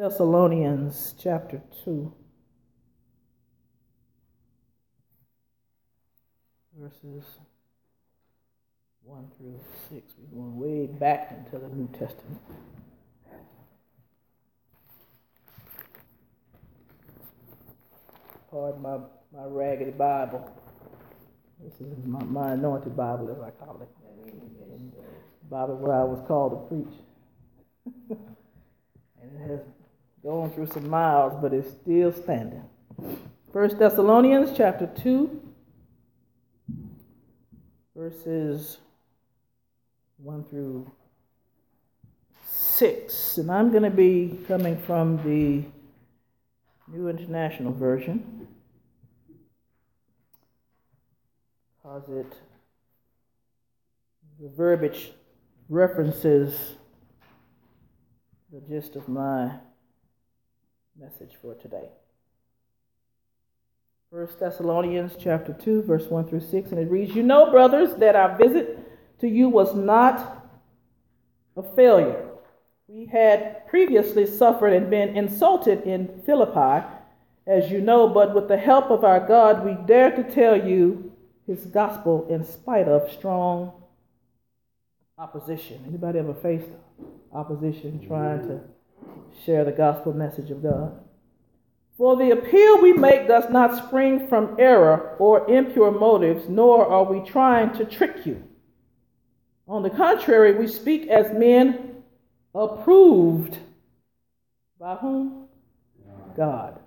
Thessalonians 0.00 1.14
chapter 1.22 1.60
2, 1.84 2.10
verses 6.78 7.22
1 9.02 9.30
through 9.36 9.60
6. 9.90 10.14
We're 10.32 10.40
going 10.40 10.58
way 10.58 10.86
back 10.86 11.32
into 11.36 11.58
the 11.58 11.68
New 11.68 11.86
Testament. 11.88 12.40
Pardon 18.50 18.80
my, 18.80 18.96
my 19.34 19.44
raggedy 19.44 19.90
Bible. 19.90 20.50
This 21.62 21.74
is 21.74 22.06
my, 22.06 22.24
my 22.24 22.52
anointed 22.52 22.96
Bible, 22.96 23.30
as 23.32 23.42
I 23.42 23.50
call 23.50 23.82
it. 23.82 25.50
Bible 25.50 25.76
where 25.76 25.94
I 25.94 26.04
was 26.04 26.26
called 26.26 26.70
to 26.70 26.74
preach. 26.74 26.96
and 29.20 29.36
it 29.36 29.50
has 29.50 29.60
gone 30.22 30.50
through 30.50 30.66
some 30.66 30.88
miles, 30.88 31.34
but 31.40 31.52
it's 31.52 31.70
still 31.70 32.12
standing. 32.12 32.62
First 33.52 33.78
Thessalonians 33.78 34.56
chapter 34.56 34.86
2, 34.86 35.40
verses 37.96 38.78
1 40.18 40.44
through 40.44 40.90
6. 42.44 43.38
And 43.38 43.50
I'm 43.50 43.70
going 43.70 43.82
to 43.82 43.90
be 43.90 44.38
coming 44.46 44.76
from 44.82 45.16
the 45.24 45.64
New 46.92 47.08
International 47.08 47.72
Version 47.72 48.46
because 51.82 52.08
it 52.08 52.32
the 54.40 54.48
verbiage 54.48 55.12
references 55.68 56.76
the 58.50 58.60
gist 58.60 58.96
of 58.96 59.06
my 59.08 59.52
message 60.98 61.36
for 61.40 61.54
today. 61.54 61.88
First 64.10 64.40
Thessalonians 64.40 65.12
chapter 65.18 65.52
2 65.52 65.82
verse 65.82 66.06
1 66.06 66.28
through 66.28 66.40
6 66.40 66.70
and 66.70 66.80
it 66.80 66.90
reads 66.90 67.14
you 67.14 67.22
know 67.22 67.50
brothers 67.50 67.94
that 67.96 68.16
our 68.16 68.36
visit 68.36 68.76
to 69.20 69.28
you 69.28 69.48
was 69.48 69.74
not 69.74 70.48
a 71.56 71.62
failure 71.62 72.26
we 72.88 73.06
had 73.06 73.68
previously 73.68 74.26
suffered 74.26 74.72
and 74.72 74.90
been 74.90 75.16
insulted 75.16 75.82
in 75.82 76.22
Philippi 76.26 76.84
as 77.46 77.70
you 77.70 77.80
know 77.80 78.08
but 78.08 78.34
with 78.34 78.48
the 78.48 78.56
help 78.56 78.90
of 78.90 79.04
our 79.04 79.24
God 79.24 79.64
we 79.64 79.76
dare 79.86 80.10
to 80.10 80.24
tell 80.24 80.56
you 80.56 81.12
his 81.46 81.66
gospel 81.66 82.26
in 82.28 82.44
spite 82.44 82.88
of 82.88 83.12
strong 83.12 83.72
opposition 85.18 85.84
anybody 85.86 86.18
ever 86.18 86.34
faced 86.34 86.70
opposition 87.32 88.04
trying 88.08 88.42
to 88.48 88.60
share 89.44 89.64
the 89.64 89.72
gospel 89.72 90.12
message 90.12 90.50
of 90.50 90.62
God 90.62 91.00
for 92.00 92.16
the 92.16 92.30
appeal 92.30 92.80
we 92.80 92.94
make 92.94 93.28
does 93.28 93.50
not 93.50 93.76
spring 93.76 94.26
from 94.26 94.56
error 94.58 95.16
or 95.18 95.46
impure 95.50 95.90
motives, 95.90 96.48
nor 96.48 96.86
are 96.86 97.04
we 97.04 97.20
trying 97.28 97.74
to 97.74 97.84
trick 97.84 98.24
you. 98.24 98.42
On 99.68 99.82
the 99.82 99.90
contrary, 99.90 100.54
we 100.54 100.66
speak 100.66 101.08
as 101.08 101.30
men 101.34 101.96
approved 102.54 103.58
by 104.80 104.94
whom? 104.94 105.46
God. 106.34 106.80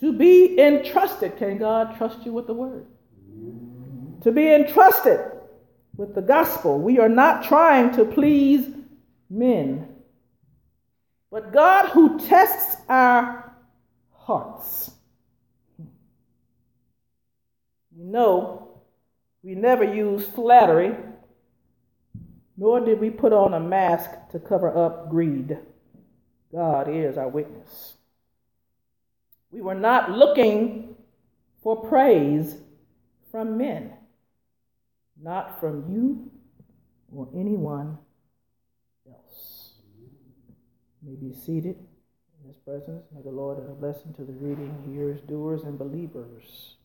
To 0.00 0.14
be 0.14 0.58
entrusted. 0.58 1.36
Can 1.36 1.58
God 1.58 1.98
trust 1.98 2.24
you 2.24 2.32
with 2.32 2.46
the 2.46 2.54
word? 2.54 2.86
To 4.22 4.32
be 4.32 4.48
entrusted 4.48 5.20
with 5.98 6.14
the 6.14 6.22
gospel. 6.22 6.78
We 6.78 6.98
are 6.98 7.10
not 7.10 7.44
trying 7.44 7.94
to 7.96 8.06
please 8.06 8.66
men, 9.28 9.88
but 11.36 11.52
God 11.52 11.90
who 11.90 12.18
tests 12.18 12.80
our 12.88 13.54
hearts. 14.14 14.90
You 17.94 18.04
know, 18.04 18.80
we 19.42 19.54
never 19.54 19.84
use 19.84 20.26
flattery, 20.28 20.96
nor 22.56 22.80
did 22.80 22.98
we 22.98 23.10
put 23.10 23.34
on 23.34 23.52
a 23.52 23.60
mask 23.60 24.08
to 24.30 24.38
cover 24.38 24.74
up 24.74 25.10
greed. 25.10 25.58
God 26.50 26.88
is 26.88 27.18
our 27.18 27.28
witness. 27.28 27.98
We 29.50 29.60
were 29.60 29.74
not 29.74 30.12
looking 30.12 30.96
for 31.62 31.84
praise 31.86 32.56
from 33.30 33.58
men, 33.58 33.92
not 35.22 35.60
from 35.60 35.84
you 35.92 36.30
or 37.14 37.28
anyone. 37.34 37.98
You 41.02 41.10
may 41.10 41.28
be 41.28 41.34
seated 41.34 41.76
in 42.40 42.48
his 42.48 42.56
presence. 42.56 43.04
May 43.14 43.22
the 43.22 43.30
Lord 43.30 43.58
add 43.58 43.70
a 43.70 43.74
blessing 43.74 44.14
to 44.14 44.24
the 44.24 44.32
reading, 44.32 44.74
hearers, 44.92 45.20
doers, 45.20 45.62
and 45.62 45.78
believers 45.78 46.76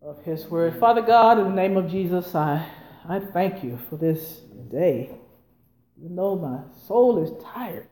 of 0.00 0.22
his 0.24 0.46
word. 0.46 0.78
Father 0.78 1.02
God, 1.02 1.38
in 1.38 1.44
the 1.44 1.50
name 1.50 1.76
of 1.76 1.90
Jesus, 1.90 2.34
I, 2.34 2.66
I 3.08 3.20
thank 3.20 3.62
you 3.62 3.78
for 3.88 3.96
this 3.96 4.40
day. 4.70 5.10
You 6.00 6.08
know 6.08 6.36
my 6.36 6.60
soul 6.86 7.22
is 7.22 7.30
tired. 7.44 7.88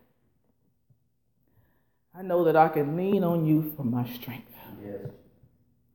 I 2.16 2.22
know 2.22 2.44
that 2.44 2.56
I 2.56 2.68
can 2.68 2.96
lean 2.96 3.22
on 3.22 3.46
you 3.46 3.72
for 3.76 3.84
my 3.84 4.08
strength. 4.08 4.52
Yes. 4.84 5.10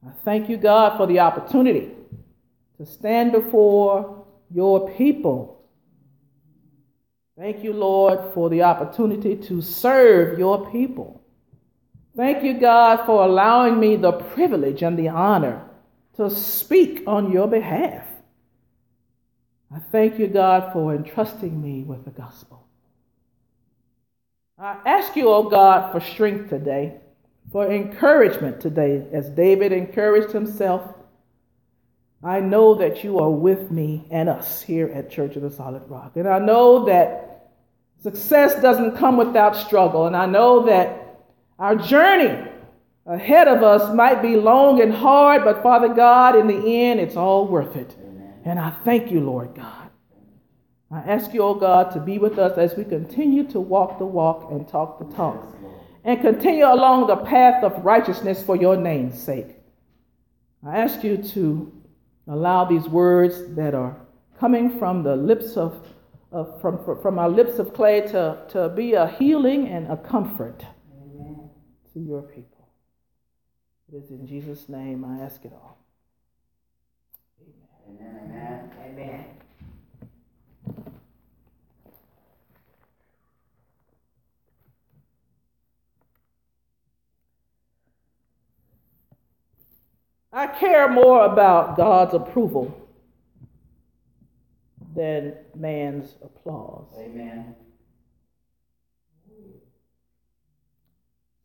I 0.06 0.12
thank 0.24 0.50
you, 0.50 0.58
God, 0.58 0.98
for 0.98 1.08
the 1.08 1.20
opportunity 1.20 1.92
to 2.78 2.86
stand 2.86 3.32
before 3.32 4.26
your 4.54 4.90
people 4.96 5.55
Thank 7.38 7.64
you, 7.64 7.74
Lord, 7.74 8.34
for 8.34 8.50
the 8.50 8.64
opportunity 8.64 9.36
to 9.36 9.62
serve 9.62 10.40
your 10.40 10.72
people. 10.72 11.22
Thank 12.16 12.44
you, 12.44 12.58
God, 12.58 13.06
for 13.06 13.26
allowing 13.26 13.78
me 13.78 13.98
the 13.98 14.14
privilege 14.14 14.82
and 14.82 14.98
the 14.98 15.10
honor 15.10 15.70
to 16.16 16.30
speak 16.30 17.04
on 17.06 17.32
your 17.32 17.48
behalf. 17.48 18.08
I 19.74 19.80
thank 19.80 20.18
you, 20.18 20.28
God, 20.28 20.72
for 20.72 20.96
entrusting 20.96 21.62
me 21.62 21.84
with 21.84 22.06
the 22.06 22.12
gospel. 22.12 22.66
I 24.58 24.78
ask 24.86 25.18
you, 25.18 25.30
oh 25.30 25.50
God, 25.50 25.92
for 25.92 26.00
strength 26.00 26.50
today, 26.50 27.02
for 27.52 27.70
encouragement 27.70 28.62
today, 28.62 29.06
as 29.12 29.30
David 29.30 29.74
encouraged 29.74 30.32
himself. 30.32 30.96
I 32.26 32.40
know 32.40 32.74
that 32.76 33.04
you 33.04 33.20
are 33.20 33.30
with 33.30 33.72
me 33.72 34.08
and 34.10 34.28
us 34.28 34.62
here 34.62 34.88
at 34.88 35.12
Church 35.12 35.36
of 35.36 35.44
the 35.44 35.52
Solid 35.52 35.84
Rock. 35.88 36.18
And 36.18 36.28
I 36.28 36.40
know 36.40 36.86
that 36.86 37.26
Success 38.06 38.62
doesn't 38.62 38.98
come 38.98 39.18
without 39.18 39.56
struggle. 39.56 40.06
And 40.06 40.16
I 40.16 40.28
know 40.28 40.68
that 40.68 41.24
our 41.58 41.76
journey 41.76 42.52
ahead 43.08 43.48
of 43.48 43.64
us 43.64 43.92
might 43.96 44.22
be 44.22 44.36
long 44.36 44.80
and 44.80 44.94
hard, 44.94 45.44
but 45.44 45.64
Father 45.64 45.88
God, 45.88 46.36
in 46.36 46.46
the 46.46 46.68
end, 46.84 47.00
it's 47.00 47.16
all 47.16 47.48
worth 47.48 47.76
it. 47.76 47.96
And 48.44 48.60
I 48.60 48.70
thank 48.70 49.12
you, 49.12 49.22
Lord 49.22 49.56
God. 49.56 49.90
I 50.92 51.00
ask 51.00 51.34
you, 51.34 51.42
oh 51.42 51.56
God, 51.56 51.92
to 51.94 52.00
be 52.00 52.20
with 52.20 52.38
us 52.38 52.60
as 52.60 52.78
we 52.78 52.84
continue 52.84 53.44
to 53.48 53.60
walk 53.60 53.98
the 53.98 54.06
walk 54.06 54.52
and 54.52 54.68
talk 54.68 55.00
the 55.00 55.16
talk 55.16 55.58
and 56.04 56.22
continue 56.22 56.66
along 56.66 57.08
the 57.08 57.18
path 57.18 57.64
of 57.64 57.84
righteousness 57.84 58.44
for 58.44 58.56
your 58.56 58.78
name's 58.78 59.20
sake. 59.20 59.56
I 60.64 60.78
ask 60.78 61.04
you 61.04 61.18
to 61.18 61.74
allow 62.28 62.66
these 62.66 62.88
words 62.88 63.56
that 63.56 63.74
are 63.74 63.96
coming 64.40 64.80
from 64.80 65.04
the 65.04 65.16
lips 65.16 65.58
of 65.58 65.88
uh, 66.36 66.44
from, 66.60 66.84
from 67.02 67.18
our 67.18 67.30
lips 67.30 67.60
of 67.60 67.74
clay 67.74 68.02
to, 68.02 68.38
to 68.50 68.68
be 68.70 68.94
a 68.94 69.08
healing 69.08 69.70
and 69.70 69.90
a 69.90 69.96
comfort 69.96 70.66
Amen. 71.02 71.50
to 71.94 72.00
your 72.00 72.24
people. 72.24 72.68
It 73.88 73.96
is 73.96 74.10
in 74.10 74.28
Jesus' 74.28 74.68
name 74.68 75.06
I 75.06 75.24
ask 75.24 75.46
it 75.46 75.54
all. 75.54 75.78
Amen. 77.88 78.20
Amen. 78.26 78.72
Amen. 78.86 79.26
I 90.36 90.48
care 90.48 90.90
more 90.90 91.24
about 91.24 91.78
God's 91.78 92.14
approval 92.14 92.90
than 94.94 95.34
man's 95.56 96.18
applause. 96.22 96.94
Amen. 97.00 97.56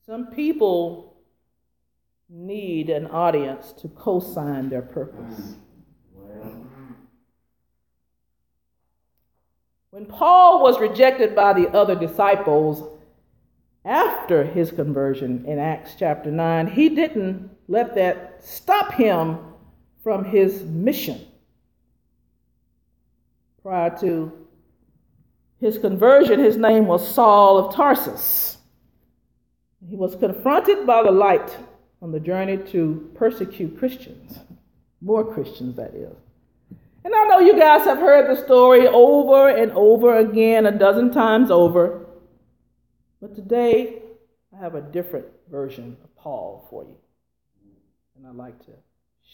Some 0.05 0.27
people 0.33 1.23
need 2.29 2.91
an 2.91 3.07
audience 3.07 3.71
to 3.81 3.87
co 3.87 4.19
sign 4.19 4.71
their 4.71 4.83
purpose. 4.83 5.55
Mm. 6.19 6.57
When 9.91 10.07
Paul 10.07 10.63
was 10.63 10.81
rejected 10.81 11.37
by 11.37 11.53
the 11.53 11.69
other 11.69 11.95
disciples 11.95 12.99
after 13.85 14.43
his 14.43 14.73
conversion 14.73 15.45
in 15.47 15.61
Acts 15.61 15.95
chapter 15.97 16.33
9, 16.33 16.67
he 16.73 16.89
didn't 16.89 17.51
let 17.71 17.95
that 17.95 18.45
stop 18.45 18.93
him 18.93 19.39
from 20.03 20.25
his 20.25 20.65
mission 20.65 21.21
prior 23.63 23.97
to 24.01 24.33
his 25.61 25.79
conversion, 25.79 26.41
his 26.41 26.57
name 26.57 26.87
was 26.87 27.07
Saul 27.07 27.59
of 27.59 27.75
Tarsus. 27.75 28.57
He 29.89 29.95
was 29.95 30.17
confronted 30.17 30.85
by 30.85 31.05
the 31.05 31.13
light 31.13 31.57
on 32.03 32.11
the 32.11 32.19
journey 32.19 32.57
to 32.73 33.09
persecute 33.15 33.79
Christians, 33.79 34.41
more 35.01 35.25
Christians, 35.33 35.77
that 35.77 35.95
is. 35.95 36.17
And 37.05 37.15
I 37.15 37.25
know 37.29 37.39
you 37.39 37.57
guys 37.57 37.85
have 37.85 37.99
heard 37.99 38.37
the 38.37 38.43
story 38.43 38.89
over 38.89 39.49
and 39.49 39.71
over 39.73 40.19
again, 40.19 40.67
a 40.67 40.73
dozen 40.77 41.13
times 41.13 41.53
over. 41.53 42.07
But 43.21 43.37
today, 43.37 44.03
I 44.53 44.61
have 44.61 44.75
a 44.75 44.83
different 44.83 45.27
version 45.49 45.97
of 46.03 46.17
Paul 46.17 46.67
for 46.69 46.83
you. 46.83 46.97
And 48.21 48.29
I'd 48.29 48.37
like 48.37 48.59
to 48.67 48.73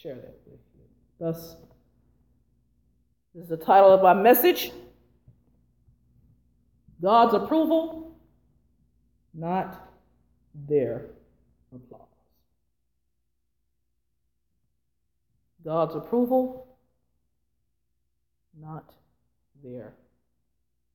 share 0.01 0.15
that 0.15 0.39
with 0.45 0.59
you. 0.75 0.83
Thus, 1.19 1.57
this 3.35 3.43
is 3.43 3.49
the 3.49 3.57
title 3.57 3.91
of 3.91 4.01
my 4.01 4.13
message 4.13 4.71
God's 7.01 7.33
approval, 7.33 8.17
not 9.33 9.89
their 10.67 11.07
applause. 11.75 12.07
God's 15.65 15.95
approval, 15.95 16.77
not 18.57 18.93
their 19.61 19.93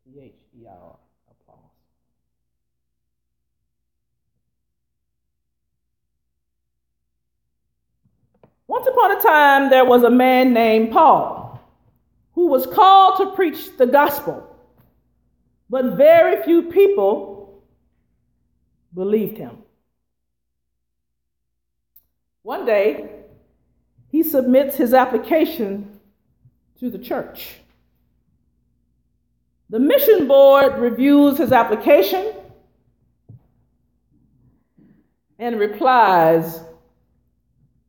T-H-E-R 0.05 0.73
applause. 0.73 1.02
Once 8.83 8.97
upon 8.97 9.17
a 9.17 9.23
time, 9.23 9.71
there 9.71 9.85
was 9.85 10.03
a 10.03 10.11
man 10.11 10.53
named 10.53 10.91
Paul 10.91 11.61
who 12.33 12.49
was 12.49 12.67
called 12.67 13.17
to 13.19 13.37
preach 13.37 13.77
the 13.77 13.87
gospel, 13.87 14.57
but 15.71 15.97
very 15.97 16.43
few 16.43 16.63
people 16.63 17.63
believed 18.93 19.39
him. 19.39 19.59
One 22.43 22.67
day, 22.67 23.09
he 24.09 24.25
submits 24.25 24.75
his 24.75 24.95
application 24.95 26.01
to 26.81 26.91
the 26.91 26.99
church. 26.99 27.61
The 29.71 29.79
mission 29.79 30.27
board 30.27 30.79
reviews 30.79 31.39
his 31.39 31.53
application 31.53 32.33
and 35.39 35.61
replies 35.61 36.61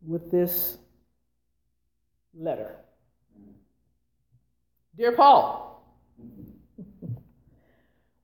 with 0.05 0.29
this 0.29 0.77
letter 2.33 2.77
Dear 4.95 5.13
Paul, 5.13 5.83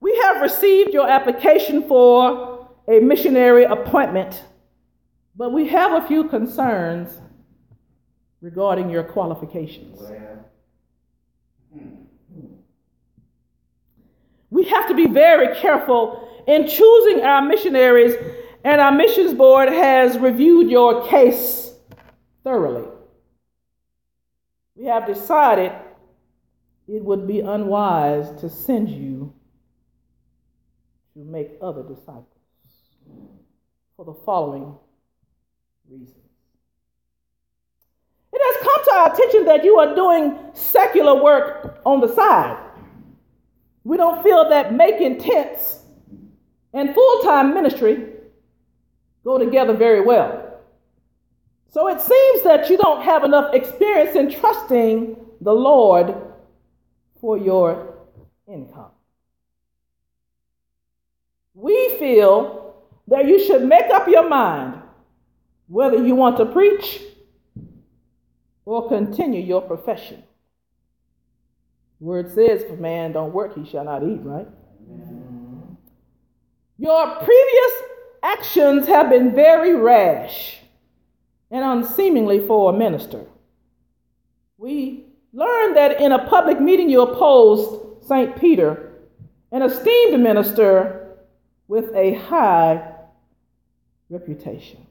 we 0.00 0.16
have 0.18 0.40
received 0.40 0.94
your 0.94 1.10
application 1.10 1.82
for 1.88 2.68
a 2.86 3.00
missionary 3.00 3.64
appointment, 3.64 4.44
but 5.34 5.52
we 5.52 5.66
have 5.66 6.04
a 6.04 6.06
few 6.06 6.28
concerns 6.28 7.10
regarding 8.40 8.88
your 8.88 9.02
qualifications. 9.02 10.00
We 14.50 14.64
have 14.64 14.86
to 14.88 14.94
be 14.94 15.06
very 15.06 15.56
careful 15.56 16.44
in 16.46 16.68
choosing 16.68 17.24
our 17.24 17.42
missionaries, 17.42 18.14
and 18.64 18.80
our 18.80 18.92
missions 18.92 19.34
board 19.34 19.68
has 19.68 20.18
reviewed 20.18 20.70
your 20.70 21.06
case 21.08 21.72
thoroughly. 22.44 22.86
We 24.80 24.86
have 24.86 25.06
decided 25.06 25.72
it 26.88 27.04
would 27.04 27.26
be 27.26 27.40
unwise 27.40 28.30
to 28.40 28.48
send 28.48 28.88
you 28.88 29.34
to 31.12 31.18
make 31.18 31.50
other 31.60 31.82
disciples 31.82 32.24
for 33.94 34.06
the 34.06 34.14
following 34.24 34.74
reasons. 35.86 36.16
It 38.32 38.40
has 38.42 38.62
come 38.62 38.84
to 38.84 38.94
our 38.94 39.12
attention 39.12 39.44
that 39.44 39.64
you 39.64 39.78
are 39.78 39.94
doing 39.94 40.38
secular 40.54 41.22
work 41.22 41.82
on 41.84 42.00
the 42.00 42.14
side. 42.14 42.56
We 43.84 43.98
don't 43.98 44.22
feel 44.22 44.48
that 44.48 44.72
making 44.72 45.18
tents 45.18 45.80
and 46.72 46.94
full 46.94 47.20
time 47.20 47.52
ministry 47.52 48.14
go 49.24 49.36
together 49.36 49.74
very 49.74 50.00
well. 50.00 50.39
So 51.70 51.86
it 51.86 52.00
seems 52.00 52.42
that 52.42 52.68
you 52.68 52.76
don't 52.76 53.02
have 53.02 53.22
enough 53.22 53.54
experience 53.54 54.16
in 54.16 54.30
trusting 54.30 55.16
the 55.40 55.52
Lord 55.52 56.16
for 57.20 57.38
your 57.38 57.94
income. 58.48 58.90
We 61.54 61.96
feel 61.98 62.74
that 63.06 63.26
you 63.26 63.44
should 63.44 63.62
make 63.62 63.88
up 63.90 64.08
your 64.08 64.28
mind 64.28 64.82
whether 65.68 66.04
you 66.04 66.16
want 66.16 66.38
to 66.38 66.46
preach 66.46 67.02
or 68.64 68.88
continue 68.88 69.40
your 69.40 69.62
profession. 69.62 70.24
Word 72.00 72.30
says, 72.30 72.62
if 72.62 72.70
a 72.70 72.76
man 72.76 73.12
don't 73.12 73.32
work, 73.32 73.54
he 73.56 73.64
shall 73.64 73.84
not 73.84 74.02
eat, 74.02 74.20
right? 74.22 74.48
Mm-hmm. 74.90 75.74
Your 76.78 77.16
previous 77.16 77.72
actions 78.22 78.86
have 78.88 79.10
been 79.10 79.34
very 79.34 79.74
rash 79.76 80.59
and 81.50 81.64
unseemingly 81.64 82.46
for 82.46 82.72
a 82.72 82.76
minister. 82.76 83.24
We 84.56 85.06
learned 85.32 85.76
that 85.76 86.00
in 86.00 86.12
a 86.12 86.26
public 86.26 86.60
meeting 86.60 86.90
you 86.90 87.02
opposed 87.02 88.04
St. 88.06 88.36
Peter, 88.36 88.92
an 89.52 89.62
esteemed 89.62 90.20
minister 90.20 91.16
with 91.68 91.94
a 91.94 92.14
high 92.14 92.94
reputation. 94.08 94.86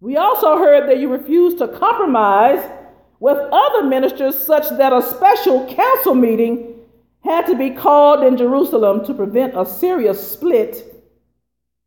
We 0.00 0.16
also 0.16 0.56
heard 0.56 0.88
that 0.88 0.98
you 0.98 1.08
refused 1.08 1.58
to 1.58 1.68
compromise 1.68 2.64
with 3.20 3.36
other 3.36 3.84
ministers, 3.84 4.36
such 4.42 4.68
that 4.78 4.92
a 4.92 5.02
special 5.02 5.72
council 5.74 6.14
meeting 6.14 6.80
had 7.22 7.46
to 7.46 7.54
be 7.54 7.70
called 7.70 8.24
in 8.24 8.36
Jerusalem 8.36 9.04
to 9.04 9.12
prevent 9.12 9.56
a 9.56 9.66
serious 9.66 10.32
split 10.32 11.04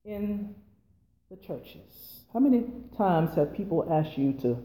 in 0.05 0.53
the 1.31 1.37
churches. 1.37 1.92
How 2.33 2.39
many 2.39 2.63
times 2.97 3.35
have 3.35 3.53
people 3.53 3.87
asked 3.91 4.17
you 4.17 4.33
to 4.41 4.57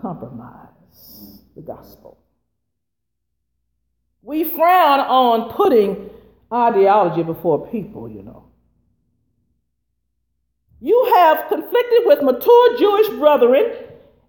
compromise 0.00 1.42
the 1.54 1.60
gospel? 1.60 2.16
We 4.22 4.44
frown 4.44 5.00
on 5.00 5.52
putting 5.52 6.08
ideology 6.50 7.22
before 7.22 7.66
people, 7.68 8.08
you 8.08 8.22
know. 8.22 8.46
You 10.80 11.12
have 11.16 11.48
conflicted 11.48 12.00
with 12.06 12.22
mature 12.22 12.78
Jewish 12.78 13.08
brethren 13.18 13.74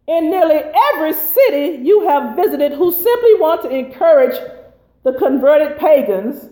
in 0.08 0.30
nearly 0.30 0.62
every 0.94 1.14
city 1.14 1.82
you 1.84 2.06
have 2.08 2.36
visited 2.36 2.74
who 2.74 2.92
simply 2.92 3.36
want 3.36 3.62
to 3.62 3.70
encourage 3.70 4.38
the 5.04 5.14
converted 5.14 5.78
pagans 5.78 6.50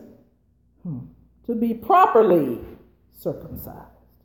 hmm, 0.84 1.00
to 1.46 1.56
be 1.56 1.74
properly 1.74 2.60
circumcised. 3.12 3.78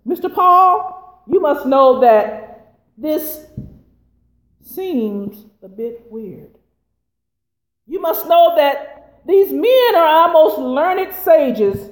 Mr. 0.07 0.33
Paul, 0.33 1.06
you 1.27 1.41
must 1.41 1.67
know 1.67 2.01
that 2.01 2.77
this 2.97 3.45
seems 4.63 5.47
a 5.63 5.69
bit 5.69 6.07
weird. 6.11 6.59
You 7.87 8.01
must 8.01 8.27
know 8.27 8.55
that 8.57 9.23
these 9.27 9.53
men 9.53 9.95
are 9.95 10.07
our 10.07 10.33
most 10.33 10.59
learned 10.59 11.15
sages 11.15 11.91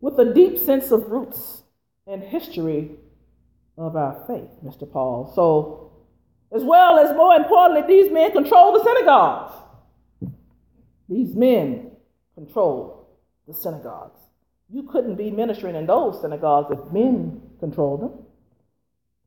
with 0.00 0.18
a 0.18 0.32
deep 0.32 0.58
sense 0.58 0.90
of 0.90 1.10
roots 1.10 1.62
and 2.06 2.22
history 2.22 2.92
of 3.76 3.96
our 3.96 4.24
faith, 4.26 4.50
Mr. 4.64 4.90
Paul. 4.90 5.32
So, 5.34 5.92
as 6.54 6.64
well 6.64 6.98
as 6.98 7.16
more 7.16 7.34
importantly, 7.34 7.86
these 7.86 8.12
men 8.12 8.32
control 8.32 8.72
the 8.72 8.84
synagogues. 8.84 9.54
These 11.08 11.34
men 11.34 11.92
control 12.34 13.08
the 13.46 13.54
synagogues. 13.54 14.20
You 14.70 14.82
couldn't 14.82 15.16
be 15.16 15.30
ministering 15.30 15.74
in 15.74 15.86
those 15.86 16.20
synagogues 16.20 16.78
if 16.78 16.92
men 16.92 17.40
controlled 17.58 18.02
them. 18.02 18.12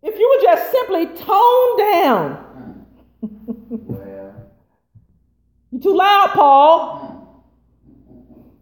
If 0.04 0.18
you 0.18 0.28
would 0.30 0.42
just 0.44 0.72
simply 0.72 1.06
tone 1.06 1.78
down. 1.78 2.86
well. 3.22 4.36
You're 5.72 5.82
too 5.82 5.96
loud, 5.96 6.32
Paul. 6.34 7.00
Mm. 7.00 7.22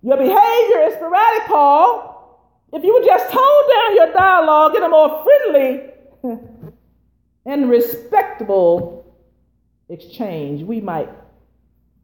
Your 0.03 0.17
behavior 0.17 0.83
is 0.87 0.93
sporadic, 0.93 1.47
Paul. 1.47 2.09
If 2.71 2.83
you 2.83 2.93
would 2.93 3.05
just 3.05 3.31
tone 3.31 3.69
down 3.73 3.95
your 3.95 4.13
dialogue 4.13 4.75
in 4.75 4.83
a 4.83 4.89
more 4.89 5.23
friendly 5.23 5.89
and 7.45 7.69
respectable 7.69 9.15
exchange, 9.89 10.61
we 10.63 10.79
might 10.79 11.09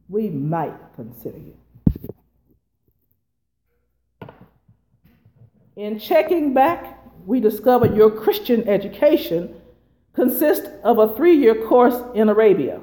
we 0.08 0.30
might 0.30 0.74
consider 0.94 1.38
you. 1.38 1.56
In 5.76 5.98
checking 5.98 6.54
back, 6.54 6.95
we 7.26 7.40
discovered 7.40 7.96
your 7.96 8.10
Christian 8.10 8.66
education 8.68 9.60
consists 10.14 10.68
of 10.84 10.98
a 10.98 11.14
three 11.16 11.36
year 11.36 11.66
course 11.66 12.00
in 12.14 12.28
Arabia. 12.28 12.80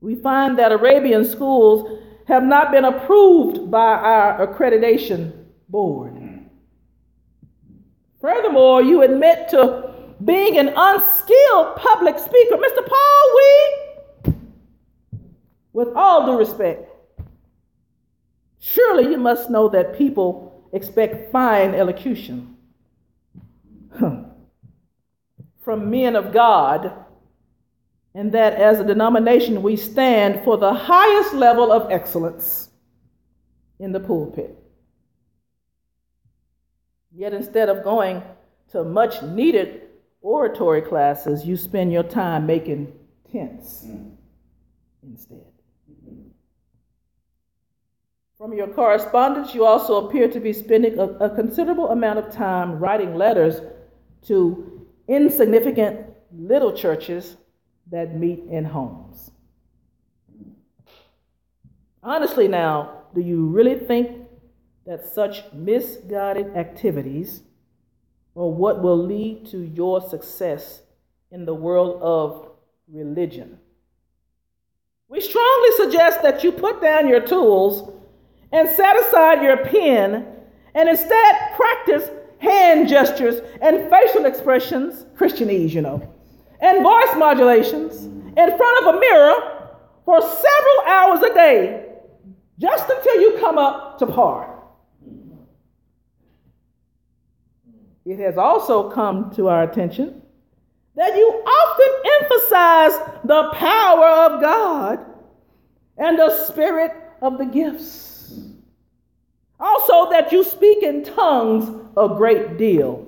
We 0.00 0.14
find 0.16 0.58
that 0.58 0.70
Arabian 0.70 1.24
schools 1.24 1.98
have 2.28 2.44
not 2.44 2.70
been 2.70 2.84
approved 2.84 3.70
by 3.70 3.94
our 3.94 4.46
accreditation 4.46 5.46
board. 5.68 6.12
Furthermore, 8.20 8.82
you 8.82 9.02
admit 9.02 9.48
to 9.48 9.94
being 10.22 10.58
an 10.58 10.72
unskilled 10.76 11.76
public 11.76 12.18
speaker. 12.18 12.56
Mr. 12.56 12.86
Paul, 12.86 13.36
we, 14.26 14.32
with 15.72 15.88
all 15.94 16.26
due 16.26 16.38
respect, 16.38 16.88
surely 18.58 19.10
you 19.10 19.18
must 19.18 19.48
know 19.50 19.68
that 19.68 19.96
people 19.96 20.68
expect 20.72 21.32
fine 21.32 21.74
elocution 21.74 22.55
from 25.64 25.90
men 25.90 26.16
of 26.16 26.32
God, 26.32 27.04
and 28.14 28.32
that 28.32 28.54
as 28.54 28.80
a 28.80 28.84
denomination 28.84 29.62
we 29.62 29.76
stand 29.76 30.42
for 30.44 30.56
the 30.56 30.72
highest 30.72 31.34
level 31.34 31.70
of 31.70 31.90
excellence 31.90 32.70
in 33.78 33.92
the 33.92 34.00
pulpit. 34.00 34.56
Yet 37.14 37.32
instead 37.32 37.68
of 37.68 37.82
going 37.82 38.22
to 38.72 38.84
much 38.84 39.22
needed 39.22 39.82
oratory 40.20 40.82
classes, 40.82 41.44
you 41.44 41.56
spend 41.56 41.92
your 41.92 42.02
time 42.02 42.46
making 42.46 42.92
tents 43.30 43.84
mm. 43.86 44.12
instead. 45.02 45.44
From 48.38 48.52
your 48.52 48.68
correspondence, 48.68 49.54
you 49.54 49.64
also 49.64 50.06
appear 50.06 50.28
to 50.28 50.40
be 50.40 50.52
spending 50.52 50.98
a, 50.98 51.04
a, 51.04 51.34
considerable 51.34 51.88
amount 51.88 52.18
of 52.18 52.30
time 52.30 52.78
writing 52.78 53.14
letters 53.14 53.60
to 54.24 54.86
insignificant 55.08 56.10
little 56.32 56.72
churches 56.72 57.36
that 57.90 58.16
meet 58.16 58.44
in 58.50 58.64
homes. 58.64 59.30
Honestly, 62.02 62.48
now, 62.48 63.02
do 63.14 63.20
you 63.20 63.46
really 63.46 63.76
think 63.76 64.26
that 64.86 65.04
such 65.04 65.42
misguided 65.52 66.56
activities 66.56 67.42
are 68.36 68.48
what 68.48 68.82
will 68.82 68.98
lead 68.98 69.46
to 69.46 69.58
your 69.58 70.00
success 70.00 70.82
in 71.30 71.44
the 71.44 71.54
world 71.54 72.00
of 72.02 72.50
religion. 72.88 73.58
We 75.08 75.20
strongly 75.20 75.70
suggest 75.76 76.22
that 76.22 76.44
you 76.44 76.52
put 76.52 76.80
down 76.80 77.08
your 77.08 77.20
tools 77.20 77.92
and 78.52 78.68
set 78.68 78.96
aside 79.00 79.42
your 79.42 79.56
pen 79.56 80.26
and 80.74 80.88
instead 80.88 81.34
practice 81.56 82.10
hand 82.38 82.88
gestures 82.88 83.40
and 83.60 83.90
facial 83.90 84.26
expressions, 84.26 85.04
Christianese, 85.16 85.70
you 85.70 85.82
know, 85.82 86.12
and 86.60 86.82
voice 86.82 87.16
modulations 87.16 88.04
in 88.04 88.56
front 88.56 88.86
of 88.86 88.94
a 88.94 89.00
mirror 89.00 89.70
for 90.04 90.20
several 90.20 90.80
hours 90.86 91.22
a 91.22 91.34
day 91.34 91.86
just 92.58 92.88
until 92.88 93.20
you 93.20 93.38
come 93.38 93.58
up 93.58 93.98
to 93.98 94.06
par. 94.06 94.56
it 98.06 98.20
has 98.20 98.38
also 98.38 98.88
come 98.88 99.34
to 99.34 99.48
our 99.48 99.64
attention 99.64 100.22
that 100.94 101.14
you 101.16 101.26
often 101.26 102.12
emphasize 102.22 103.20
the 103.24 103.50
power 103.54 104.08
of 104.26 104.40
God 104.40 105.04
and 105.98 106.18
the 106.18 106.30
spirit 106.46 106.92
of 107.20 107.36
the 107.36 107.44
gifts. 107.44 108.15
Also, 109.58 110.10
that 110.10 110.32
you 110.32 110.44
speak 110.44 110.82
in 110.82 111.04
tongues 111.04 111.68
a 111.96 112.08
great 112.08 112.58
deal. 112.58 113.06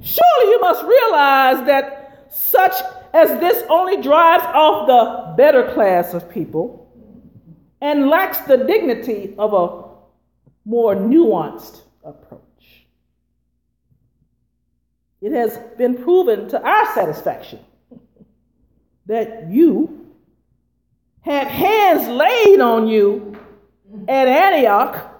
Surely 0.00 0.50
you 0.50 0.60
must 0.60 0.82
realize 0.84 1.66
that 1.66 2.28
such 2.30 2.74
as 3.12 3.28
this 3.40 3.64
only 3.68 4.00
drives 4.00 4.44
off 4.44 4.86
the 4.86 5.34
better 5.36 5.72
class 5.72 6.14
of 6.14 6.30
people 6.30 6.88
and 7.80 8.08
lacks 8.08 8.38
the 8.40 8.56
dignity 8.56 9.34
of 9.38 9.52
a 9.52 9.90
more 10.64 10.94
nuanced 10.94 11.80
approach. 12.04 12.40
It 15.20 15.32
has 15.32 15.58
been 15.76 16.02
proven 16.02 16.48
to 16.50 16.62
our 16.62 16.94
satisfaction 16.94 17.60
that 19.06 19.50
you 19.50 20.06
had 21.22 21.48
hands 21.48 22.08
laid 22.08 22.60
on 22.60 22.86
you 22.86 23.36
at 24.08 24.28
Antioch 24.28 25.10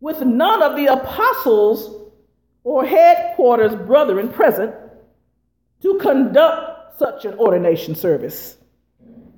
with 0.00 0.22
none 0.22 0.62
of 0.62 0.76
the 0.76 0.86
apostles 0.86 2.10
or 2.64 2.84
headquarters 2.84 3.74
brethren 3.86 4.28
present 4.28 4.74
to 5.82 5.98
conduct 5.98 6.98
such 6.98 7.24
an 7.24 7.34
ordination 7.34 7.94
service 7.94 8.56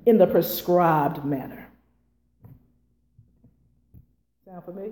in 0.05 0.17
the 0.17 0.27
prescribed 0.27 1.23
manner. 1.23 1.67
Sound 4.45 4.63
for 4.65 4.73
me? 4.73 4.91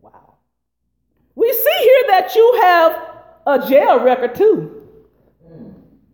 Wow. 0.00 0.34
We 1.34 1.50
see 1.50 1.78
here 1.80 2.04
that 2.08 2.34
you 2.34 2.58
have 2.60 3.14
a 3.46 3.66
jail 3.66 4.00
record 4.00 4.34
too 4.34 4.82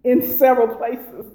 in 0.04 0.22
several 0.22 0.76
places. 0.76 1.26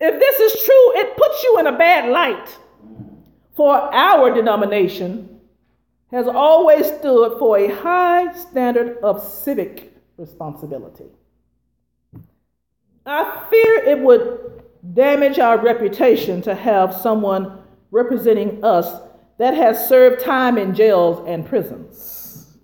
If 0.00 0.20
this 0.20 0.40
is 0.40 0.64
true, 0.64 1.00
it 1.00 1.16
puts 1.16 1.42
you 1.42 1.58
in 1.58 1.66
a 1.66 1.78
bad 1.78 2.10
light. 2.10 2.58
For 3.54 3.74
our 3.74 4.34
denomination 4.34 5.40
has 6.10 6.28
always 6.28 6.86
stood 6.86 7.38
for 7.38 7.58
a 7.58 7.74
high 7.74 8.32
standard 8.34 8.98
of 9.02 9.22
civic 9.22 9.96
responsibility. 10.16 11.06
I 13.06 13.46
fear 13.50 13.76
it 13.76 13.98
would 14.00 14.62
damage 14.94 15.38
our 15.38 15.58
reputation 15.58 16.42
to 16.42 16.54
have 16.54 16.94
someone 16.94 17.62
representing 17.90 18.62
us 18.64 19.00
that 19.38 19.54
has 19.54 19.88
served 19.88 20.22
time 20.22 20.58
in 20.58 20.74
jails 20.74 21.24
and 21.26 21.46
prisons. 21.46 22.58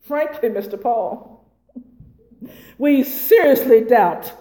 Frankly, 0.00 0.48
Mr. 0.48 0.80
Paul, 0.80 1.44
we 2.78 3.02
seriously 3.02 3.82
doubt 3.82 4.32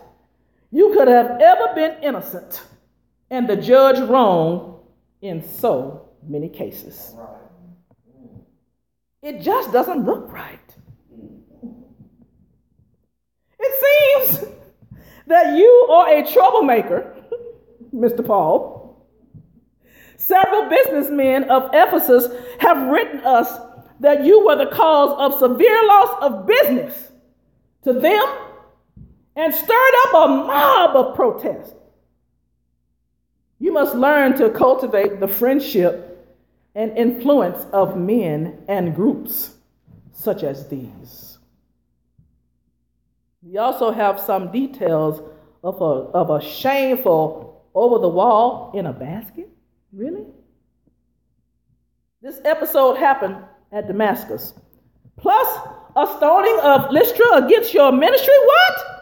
you 0.72 0.93
could 0.93 1.07
have 1.07 1.39
ever 1.41 1.74
been 1.75 2.03
innocent 2.03 2.63
and 3.29 3.48
the 3.48 3.55
judge 3.55 4.00
wrong 4.10 4.79
in 5.22 5.41
so 5.41 6.10
many 6.27 6.50
cases. 6.50 7.15
It 9.22 9.41
just 9.41 9.72
doesn't 9.72 10.05
look 10.05 10.31
right. 10.31 10.60
It 13.60 14.27
seems 14.29 14.50
that 15.27 15.57
you 15.57 15.88
are 15.91 16.17
a 16.17 16.31
troublemaker, 16.31 17.15
Mr. 17.93 18.25
Paul 18.25 18.75
Several 20.25 20.67
businessmen 20.69 21.43
of 21.51 21.69
Ephesus 21.72 22.27
have 22.60 22.88
written 22.88 23.19
us 23.19 23.60
that 24.00 24.25
you 24.25 24.43
were 24.43 24.55
the 24.55 24.72
cause 24.72 25.15
of 25.19 25.39
severe 25.39 25.86
loss 25.88 26.17
of 26.24 26.48
business 26.48 27.12
to 27.84 27.93
them 27.93 28.24
and 29.36 29.54
stirred 29.54 29.94
up 30.06 30.13
a 30.13 30.27
mob 30.27 30.96
of 30.96 31.15
protest. 31.15 31.75
You 33.60 33.74
must 33.74 33.96
learn 33.96 34.38
to 34.38 34.50
cultivate 34.50 35.20
the 35.20 35.27
friendship 35.27 36.12
and 36.75 36.98
influence 36.98 37.65
of 37.72 37.98
men 37.98 38.63
and 38.68 38.96
groups 38.96 39.56
such 40.12 40.44
as 40.44 40.68
these. 40.68 41.38
We 43.42 43.58
also 43.58 43.92
have 43.92 44.20
some 44.20 44.51
details 44.51 45.22
of 45.63 45.82
a, 45.82 46.10
of 46.13 46.30
a 46.30 46.42
shameful 46.42 47.63
over 47.74 48.00
the 48.00 48.10
wall 48.10 48.72
in 48.74 48.86
a 48.86 48.94
basket 48.94 49.50
Really? 49.96 50.25
This 52.22 52.42
episode 52.44 52.98
happened 52.98 53.38
at 53.72 53.88
Damascus. 53.88 54.54
Plus, 55.15 55.48
a 55.96 56.06
stoning 56.18 56.60
of 56.63 56.92
Lystra 56.92 57.46
against 57.46 57.74
your 57.74 57.94
ministry? 57.94 58.34
What? 58.46 58.94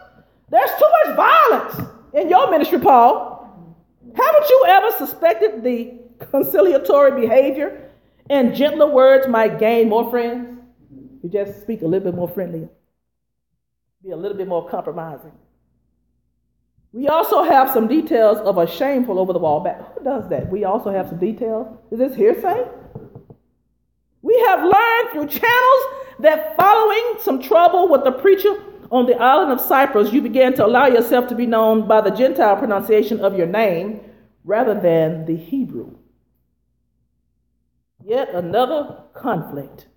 There's 0.54 0.70
too 0.78 0.88
much 1.04 1.16
violence 1.16 1.90
in 2.12 2.28
your 2.28 2.48
ministry, 2.48 2.78
Paul. 2.78 3.74
Haven't 4.14 4.48
you 4.48 4.64
ever 4.68 4.92
suspected 4.92 5.64
the 5.64 5.94
conciliatory 6.30 7.20
behavior 7.20 7.90
and 8.30 8.54
gentler 8.54 8.86
words 8.86 9.26
might 9.26 9.58
gain 9.58 9.88
more 9.88 10.08
friends? 10.12 10.60
You 11.24 11.28
just 11.28 11.60
speak 11.60 11.82
a 11.82 11.86
little 11.86 12.04
bit 12.04 12.14
more 12.14 12.28
friendly, 12.28 12.68
be 14.00 14.12
a 14.12 14.16
little 14.16 14.36
bit 14.36 14.46
more 14.46 14.68
compromising. 14.68 15.32
We 16.92 17.08
also 17.08 17.42
have 17.42 17.70
some 17.72 17.88
details 17.88 18.38
of 18.38 18.56
a 18.56 18.68
shameful 18.68 19.18
over 19.18 19.32
the 19.32 19.40
wall 19.40 19.58
back. 19.58 19.80
Who 19.98 20.04
does 20.04 20.28
that? 20.28 20.48
We 20.52 20.62
also 20.62 20.92
have 20.92 21.08
some 21.08 21.18
details. 21.18 21.66
Is 21.90 21.98
this 21.98 22.14
hearsay? 22.14 22.64
We 24.22 24.38
have 24.46 24.60
learned 24.60 25.10
through 25.10 25.26
channels 25.26 25.84
that 26.20 26.54
following 26.56 27.16
some 27.22 27.42
trouble 27.42 27.88
with 27.88 28.04
the 28.04 28.12
preacher 28.12 28.54
on 28.90 29.06
the 29.06 29.16
island 29.16 29.52
of 29.52 29.60
Cyprus, 29.60 30.12
you 30.12 30.20
began 30.22 30.54
to 30.54 30.66
allow 30.66 30.86
yourself 30.86 31.28
to 31.28 31.34
be 31.34 31.46
known 31.46 31.86
by 31.88 32.00
the 32.00 32.10
Gentile 32.10 32.56
pronunciation 32.56 33.20
of 33.20 33.36
your 33.36 33.46
name 33.46 34.00
rather 34.44 34.74
than 34.74 35.24
the 35.26 35.36
Hebrew. 35.36 35.96
Yet 38.04 38.34
another 38.34 39.04
conflict. 39.14 39.88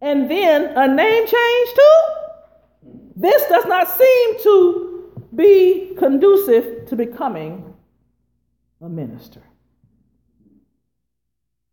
And 0.00 0.30
then 0.30 0.76
a 0.76 0.86
name 0.86 1.26
change 1.26 1.68
too? 1.74 2.92
This 3.16 3.46
does 3.48 3.64
not 3.64 3.88
seem 3.88 4.42
to 4.42 5.22
be 5.34 5.94
conducive 5.98 6.86
to 6.88 6.96
becoming 6.96 7.74
a 8.82 8.88
minister. 8.88 9.42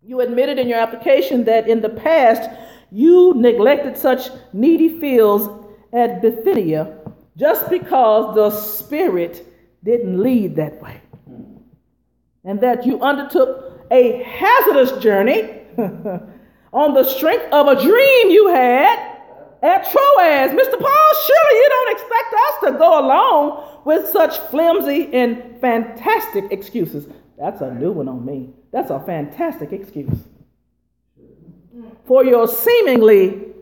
You 0.01 0.21
admitted 0.21 0.57
in 0.57 0.67
your 0.67 0.79
application 0.79 1.43
that 1.45 1.67
in 1.67 1.81
the 1.81 1.89
past 1.89 2.49
you 2.91 3.33
neglected 3.35 3.97
such 3.97 4.29
needy 4.53 4.99
fields 4.99 5.62
at 5.93 6.21
Bithynia 6.21 6.97
just 7.37 7.69
because 7.69 8.35
the 8.35 8.49
Spirit 8.51 9.45
didn't 9.83 10.21
lead 10.21 10.55
that 10.55 10.81
way. 10.81 10.99
And 12.43 12.59
that 12.61 12.85
you 12.85 12.99
undertook 12.99 13.87
a 13.91 14.23
hazardous 14.23 15.01
journey 15.03 15.61
on 16.73 16.93
the 16.93 17.03
strength 17.03 17.51
of 17.53 17.67
a 17.67 17.81
dream 17.81 18.29
you 18.29 18.49
had 18.49 19.13
at 19.61 19.83
Troas. 19.89 20.51
Mr. 20.51 20.79
Paul, 20.79 21.11
surely 21.27 21.55
you 21.55 21.67
don't 21.69 21.91
expect 21.91 22.33
us 22.33 22.55
to 22.65 22.77
go 22.77 22.99
along 22.99 23.81
with 23.85 24.09
such 24.09 24.37
flimsy 24.49 25.13
and 25.13 25.59
fantastic 25.61 26.51
excuses. 26.51 27.07
That's 27.37 27.61
a 27.61 27.73
new 27.73 27.91
one 27.91 28.07
on 28.09 28.25
me. 28.25 28.53
That's 28.71 28.89
a 28.89 28.99
fantastic 28.99 29.71
excuse. 29.71 30.17
For 32.05 32.25
your 32.25 32.47
seemingly 32.47 33.53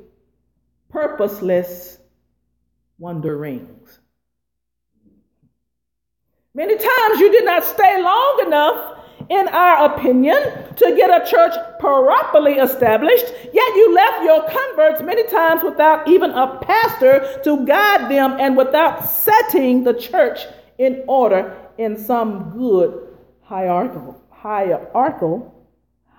purposeless 0.89 2.00
wanderings. 3.01 4.00
Many 6.53 6.75
times 6.75 7.20
you 7.20 7.31
did 7.31 7.46
not 7.46 7.63
stay 7.63 8.01
long 8.01 8.43
enough, 8.46 9.00
in 9.29 9.48
our 9.48 9.86
opinion, 9.91 10.38
to 10.75 10.96
get 10.96 11.10
a 11.10 11.25
church 11.29 11.53
properly 11.79 12.53
established, 12.53 13.25
yet 13.53 13.75
you 13.75 13.96
left 13.96 14.24
your 14.24 14.48
converts 14.48 15.01
many 15.01 15.25
times 15.27 15.63
without 15.63 16.08
even 16.08 16.29
a 16.31 16.60
pastor 16.60 17.39
to 17.43 17.65
guide 17.65 18.12
them 18.12 18.38
and 18.39 18.55
without 18.55 19.03
setting 19.10 19.84
the 19.84 19.93
church 19.93 20.41
in 20.77 21.03
order 21.08 21.58
in 21.79 21.98
some 21.98 22.51
good 22.51 23.08
hierarchical, 23.41 24.22
hierarchical, 24.29 25.67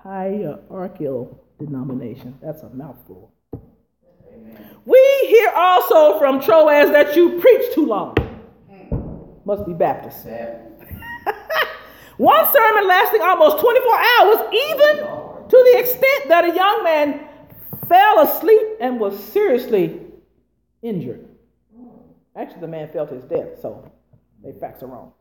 hierarchical 0.02 1.44
denomination. 1.60 2.36
That's 2.42 2.62
a 2.62 2.70
mouthful. 2.70 3.31
We 4.84 4.98
hear 5.28 5.50
also 5.54 6.18
from 6.18 6.40
Troas 6.40 6.90
that 6.90 7.14
you 7.14 7.38
preach 7.40 7.74
too 7.74 7.86
long. 7.86 8.16
Hmm. 8.70 8.96
Must 9.44 9.66
be 9.66 9.72
Baptist. 9.74 10.26
One 12.16 12.52
sermon 12.52 12.88
lasting 12.88 13.22
almost 13.22 13.58
24 13.60 13.94
hours, 13.94 14.54
even 14.54 14.96
to 15.48 15.70
the 15.72 15.78
extent 15.78 16.28
that 16.28 16.44
a 16.44 16.54
young 16.54 16.84
man 16.84 17.28
fell 17.88 18.20
asleep 18.20 18.66
and 18.80 18.98
was 18.98 19.22
seriously 19.22 20.00
injured. 20.82 21.28
Hmm. 21.74 21.88
Actually, 22.36 22.60
the 22.60 22.68
man 22.68 22.88
felt 22.92 23.10
his 23.10 23.24
death, 23.24 23.60
so 23.60 23.90
they 24.42 24.52
facts 24.52 24.82
are 24.82 24.86
wrong. 24.86 25.12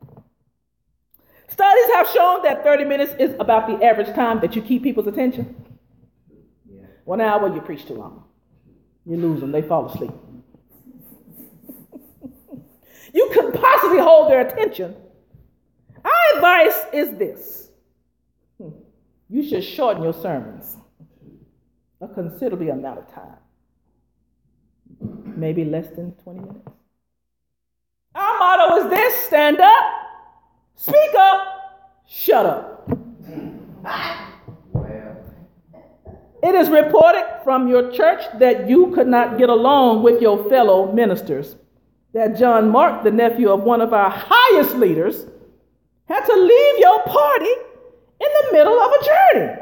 Studies 1.48 1.92
have 1.94 2.08
shown 2.08 2.42
that 2.44 2.64
30 2.64 2.86
minutes 2.86 3.14
is 3.20 3.36
about 3.40 3.68
the 3.68 3.86
average 3.86 4.16
time 4.16 4.40
that 4.40 4.56
you 4.56 4.62
keep 4.62 4.84
people's 4.84 5.08
attention. 5.08 5.56
One 7.04 7.20
hour, 7.20 7.54
you 7.54 7.60
preach 7.62 7.86
too 7.86 7.96
long. 7.96 8.24
You 9.06 9.18
lose 9.18 9.42
them, 9.42 9.52
they 9.52 9.62
fall 9.62 9.88
asleep. 9.88 10.12
you 13.14 13.30
couldn't 13.34 13.60
possibly 13.60 14.00
hold 14.00 14.30
their 14.30 14.48
attention. 14.48 14.96
Our 16.04 16.36
advice 16.36 16.80
is 16.94 17.12
this 17.18 17.70
hmm. 18.58 18.70
you 19.30 19.48
should 19.48 19.64
shorten 19.64 20.04
your 20.04 20.14
sermons 20.14 20.78
a 22.02 22.08
considerable 22.08 22.70
amount 22.70 23.00
of 23.00 23.14
time, 23.14 23.38
maybe 25.38 25.64
less 25.64 25.88
than 25.96 26.12
20 26.14 26.40
minutes. 26.40 26.68
Our 28.16 28.40
motto 28.40 28.78
is 28.78 28.90
this 28.90 29.26
stand 29.26 29.60
up, 29.60 29.84
speak 30.76 31.14
up, 31.18 31.44
shut 32.08 32.46
up. 32.46 32.90
It 36.44 36.56
is 36.56 36.70
reported 36.70 37.42
from 37.44 37.68
your 37.68 37.92
church 37.92 38.24
that 38.40 38.68
you 38.68 38.92
could 38.92 39.08
not 39.08 39.38
get 39.38 39.50
along 39.50 40.02
with 40.02 40.22
your 40.22 40.50
fellow 40.50 40.92
ministers, 40.92 41.56
that 42.14 42.38
John 42.38 42.70
Mark, 42.70 43.04
the 43.04 43.12
nephew 43.12 43.52
of 43.52 43.62
one 43.62 43.80
of 43.80 43.94
our 43.94 44.10
highest 44.10 44.76
leaders, 44.76 45.26
had 46.06 46.26
to 46.26 46.36
leave 46.36 46.80
your 46.80 47.04
party 47.04 47.52
in 48.20 48.28
the 48.42 48.54
middle 48.54 48.80
of 48.80 48.92
a 48.92 49.06
journey, 49.06 49.62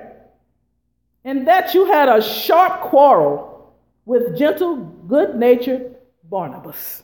and 1.25 1.47
that 1.47 1.73
you 1.73 1.85
had 1.85 2.07
a 2.07 2.21
sharp 2.21 2.81
quarrel 2.81 3.75
with 4.05 4.37
gentle, 4.37 4.77
good 4.77 5.35
natured 5.35 5.95
Barnabas. 6.23 7.03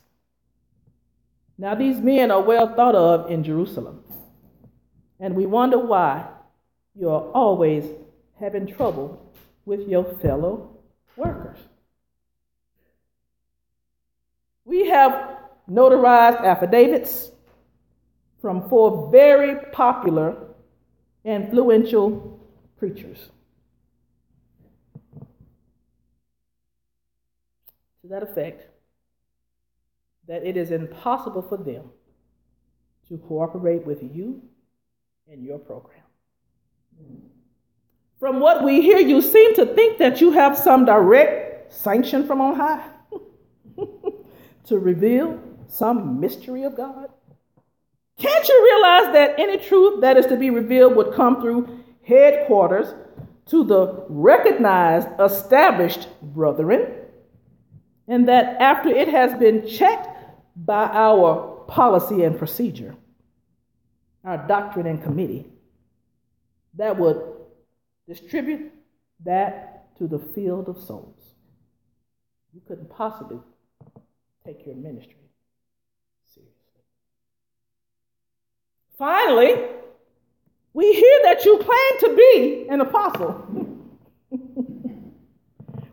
Now, 1.58 1.76
these 1.76 2.00
men 2.00 2.32
are 2.32 2.42
well 2.42 2.74
thought 2.76 2.96
of 2.96 3.30
in 3.30 3.44
Jerusalem, 3.44 4.04
and 5.20 5.36
we 5.36 5.46
wonder 5.46 5.78
why 5.78 6.28
you 6.96 7.10
are 7.10 7.30
always 7.32 7.86
having 8.40 8.68
trouble 8.68 9.22
with 9.66 9.88
your 9.88 10.04
fellow 10.20 10.78
workers. 11.16 11.58
We 14.64 14.90
have 14.90 15.40
notarized 15.70 16.42
affidavits 16.42 17.32
from 18.42 18.70
four 18.70 19.10
very 19.12 19.56
popular, 19.72 20.38
and 21.24 21.46
influential 21.46 22.40
preachers. 22.78 23.30
To 28.02 28.08
that 28.10 28.22
effect, 28.22 28.70
that 30.28 30.46
it 30.46 30.58
is 30.58 30.70
impossible 30.72 31.42
for 31.42 31.58
them 31.58 31.90
to 33.10 33.18
cooperate 33.18 33.86
with 33.86 34.04
you 34.04 34.42
and 35.28 35.44
your 35.44 35.58
program. 35.58 36.04
From 38.26 38.40
what 38.40 38.64
we 38.64 38.82
hear, 38.82 38.98
you 38.98 39.22
seem 39.22 39.54
to 39.54 39.68
think 39.68 40.00
that 40.00 40.20
you 40.20 40.32
have 40.32 40.58
some 40.58 40.84
direct 40.84 41.72
sanction 41.72 42.26
from 42.26 42.42
on 42.42 42.56
high 42.56 42.84
to 44.64 44.80
reveal 44.80 45.40
some 45.68 46.20
mystery 46.20 46.64
of 46.64 46.76
God. 46.76 47.12
Can't 48.18 48.48
you 48.48 48.64
realize 48.64 49.14
that 49.14 49.36
any 49.40 49.60
truth 49.60 50.02
that 50.02 50.18
is 50.18 50.26
to 50.26 50.38
be 50.38 50.50
revealed 50.50 50.96
would 50.96 51.14
come 51.14 51.40
through 51.40 51.84
headquarters 52.02 52.96
to 53.52 53.64
the 53.64 54.04
recognized, 54.10 55.08
established 55.20 56.08
brethren, 56.24 56.96
and 58.08 58.28
that 58.28 58.60
after 58.60 58.90
it 58.90 59.08
has 59.08 59.38
been 59.38 59.68
checked 59.68 60.10
by 60.56 60.86
our 60.86 61.64
policy 61.68 62.24
and 62.24 62.40
procedure, 62.40 62.96
our 64.24 64.48
doctrine 64.48 64.88
and 64.88 65.04
committee, 65.04 65.46
that 66.74 66.98
would 66.98 67.35
distribute 68.08 68.72
that 69.24 69.96
to 69.98 70.08
the 70.08 70.20
field 70.20 70.68
of 70.70 70.82
souls. 70.82 71.34
You 72.54 72.62
couldn't 72.68 72.90
possibly 72.90 73.40
take 74.46 74.66
your 74.66 74.76
ministry 74.76 75.16
seriously. 76.24 76.54
Finally, 78.98 79.56
we 80.74 80.94
hear 80.94 81.20
that 81.24 81.46
you 81.46 81.58
plan 81.58 82.00
to 82.02 82.16
be 82.16 82.68
an 82.70 82.82
apostle. 82.82 83.46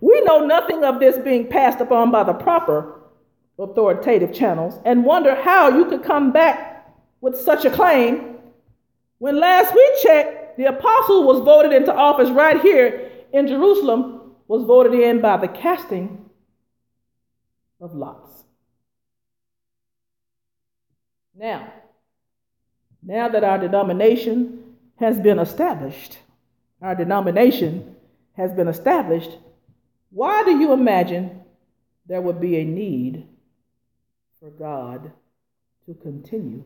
we 0.00 0.20
know 0.22 0.44
nothing 0.44 0.84
of 0.84 1.00
this 1.00 1.16
being 1.18 1.46
passed 1.46 1.80
upon 1.80 2.10
by 2.10 2.24
the 2.24 2.34
proper 2.34 3.00
authoritative 3.58 4.34
channels 4.34 4.78
and 4.84 5.04
wonder 5.04 5.34
how 5.34 5.68
you 5.68 5.84
could 5.84 6.02
come 6.02 6.32
back 6.32 6.92
with 7.20 7.38
such 7.38 7.64
a 7.64 7.70
claim 7.70 8.32
when 9.18 9.38
last 9.38 9.72
we 9.72 9.98
checked, 10.02 10.41
the 10.56 10.66
apostle 10.66 11.24
was 11.24 11.40
voted 11.40 11.72
into 11.72 11.94
office 11.94 12.30
right 12.30 12.60
here 12.60 13.10
in 13.32 13.46
Jerusalem, 13.46 14.34
was 14.46 14.64
voted 14.64 14.94
in 14.94 15.20
by 15.20 15.36
the 15.36 15.48
casting 15.48 16.26
of 17.80 17.94
lots. 17.94 18.44
Now, 21.34 21.72
now 23.02 23.28
that 23.28 23.42
our 23.42 23.58
denomination 23.58 24.76
has 24.96 25.18
been 25.18 25.38
established, 25.38 26.18
our 26.80 26.94
denomination 26.94 27.96
has 28.36 28.52
been 28.52 28.68
established, 28.68 29.38
why 30.10 30.44
do 30.44 30.58
you 30.58 30.72
imagine 30.72 31.40
there 32.06 32.20
would 32.20 32.40
be 32.40 32.58
a 32.58 32.64
need 32.64 33.26
for 34.38 34.50
God 34.50 35.12
to 35.86 35.94
continue 35.94 36.64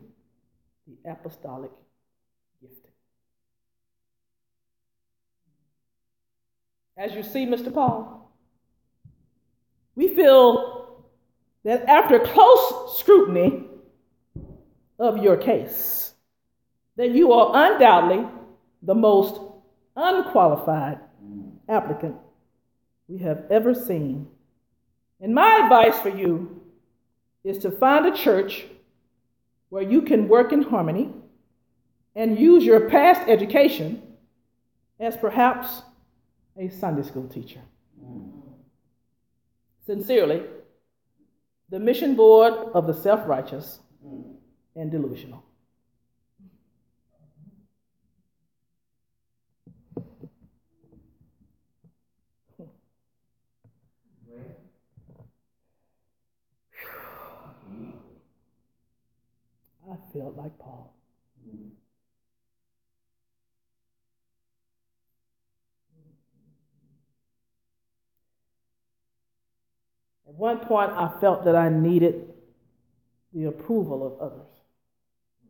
the 0.85 1.09
apostolic 1.09 1.71
As 6.97 7.13
you 7.13 7.21
see, 7.21 7.45
Mr. 7.45 7.71
Paul, 7.71 8.31
we 9.95 10.07
feel 10.07 11.05
that 11.63 11.87
after 11.87 12.17
close 12.19 12.97
scrutiny 12.99 13.65
of 14.97 15.21
your 15.21 15.37
case, 15.37 16.13
that 16.95 17.11
you 17.11 17.31
are 17.33 17.51
undoubtedly 17.53 18.25
the 18.81 18.95
most 18.95 19.39
unqualified 19.95 20.97
applicant 21.69 22.15
we 23.07 23.19
have 23.19 23.43
ever 23.51 23.75
seen. 23.75 24.27
And 25.21 25.35
my 25.35 25.61
advice 25.63 25.99
for 25.99 26.09
you 26.09 26.63
is 27.43 27.59
to 27.59 27.69
find 27.69 28.07
a 28.07 28.15
church 28.15 28.65
where 29.69 29.83
you 29.83 30.01
can 30.01 30.27
work 30.27 30.51
in 30.51 30.63
harmony 30.63 31.13
and 32.15 32.39
use 32.39 32.63
your 32.63 32.89
past 32.89 33.21
education 33.27 34.01
as 34.99 35.15
perhaps 35.15 35.83
a 36.59 36.69
Sunday 36.69 37.03
school 37.03 37.27
teacher. 37.27 37.61
Sincerely, 39.85 40.43
the 41.69 41.79
mission 41.79 42.15
board 42.15 42.53
of 42.73 42.87
the 42.87 42.93
self 42.93 43.27
righteous 43.27 43.79
and 44.75 44.91
delusional. 44.91 45.43
I 59.89 59.95
felt 60.13 60.35
like 60.35 60.59
Paul. 60.59 60.86
At 70.27 70.33
one 70.33 70.59
point, 70.59 70.91
I 70.91 71.09
felt 71.21 71.45
that 71.45 71.55
I 71.55 71.69
needed 71.69 72.33
the 73.33 73.45
approval 73.45 74.05
of 74.05 74.19
others, 74.19 74.49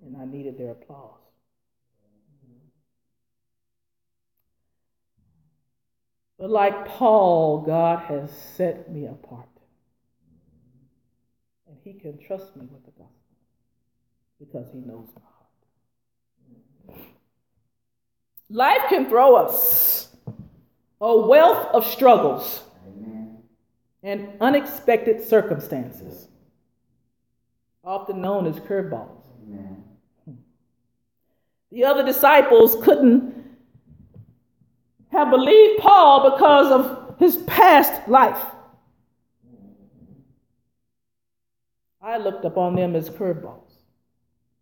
and 0.05 0.15
I 0.17 0.25
needed 0.25 0.57
their 0.57 0.71
applause. 0.71 1.19
But 6.37 6.51
like 6.51 6.85
Paul, 6.85 7.61
God 7.61 7.99
has 8.05 8.31
set 8.55 8.91
me 8.91 9.05
apart. 9.05 9.49
And 11.67 11.77
he 11.83 11.93
can 11.93 12.19
trust 12.19 12.55
me 12.55 12.67
with 12.71 12.85
the 12.85 12.91
gospel 12.91 13.15
because 14.39 14.71
he 14.71 14.79
knows 14.79 15.07
my 15.15 15.21
heart. 16.95 17.07
Life 18.49 18.89
can 18.89 19.09
throw 19.09 19.35
us 19.35 20.15
a 21.01 21.17
wealth 21.17 21.73
of 21.73 21.85
struggles. 21.85 22.61
And 24.07 24.29
unexpected 24.39 25.21
circumstances, 25.21 26.29
often 27.83 28.21
known 28.21 28.47
as 28.47 28.55
curveballs. 28.55 29.25
Amen. 29.43 29.83
The 31.73 31.83
other 31.83 32.05
disciples 32.05 32.77
couldn't 32.85 33.35
have 35.11 35.29
believed 35.29 35.81
Paul 35.81 36.31
because 36.31 36.71
of 36.71 37.19
his 37.19 37.35
past 37.47 38.07
life. 38.07 38.41
I 42.01 42.17
looked 42.17 42.45
upon 42.45 42.75
them 42.75 42.95
as 42.95 43.09
curveballs. 43.09 43.73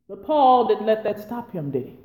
But 0.10 0.26
Paul 0.26 0.66
didn't 0.70 0.88
let 0.88 1.04
that 1.04 1.20
stop 1.20 1.52
him, 1.52 1.70
did 1.70 1.86
he? 1.86 2.00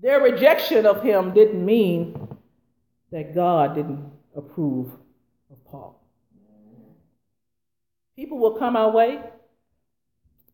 Their 0.00 0.20
rejection 0.20 0.86
of 0.86 1.02
him 1.02 1.34
didn't 1.34 1.64
mean 1.64 2.28
that 3.10 3.34
God 3.34 3.74
didn't 3.74 4.12
approve 4.36 4.92
People 8.16 8.38
will 8.38 8.56
come 8.56 8.76
our 8.76 8.90
way 8.90 9.20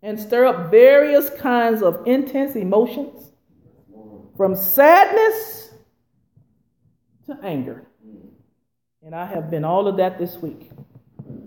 and 0.02 0.18
stir 0.18 0.46
up 0.46 0.70
various 0.70 1.28
kinds 1.30 1.83
of 1.83 2.06
intense 2.06 2.56
emotions 2.56 3.33
from 4.37 4.56
sadness 4.56 5.70
to 7.26 7.38
anger. 7.42 7.87
And 9.02 9.14
I 9.14 9.26
have 9.26 9.50
been 9.50 9.64
all 9.64 9.87
of 9.87 9.96
that 9.98 10.18
this 10.18 10.37
week, 10.37 10.70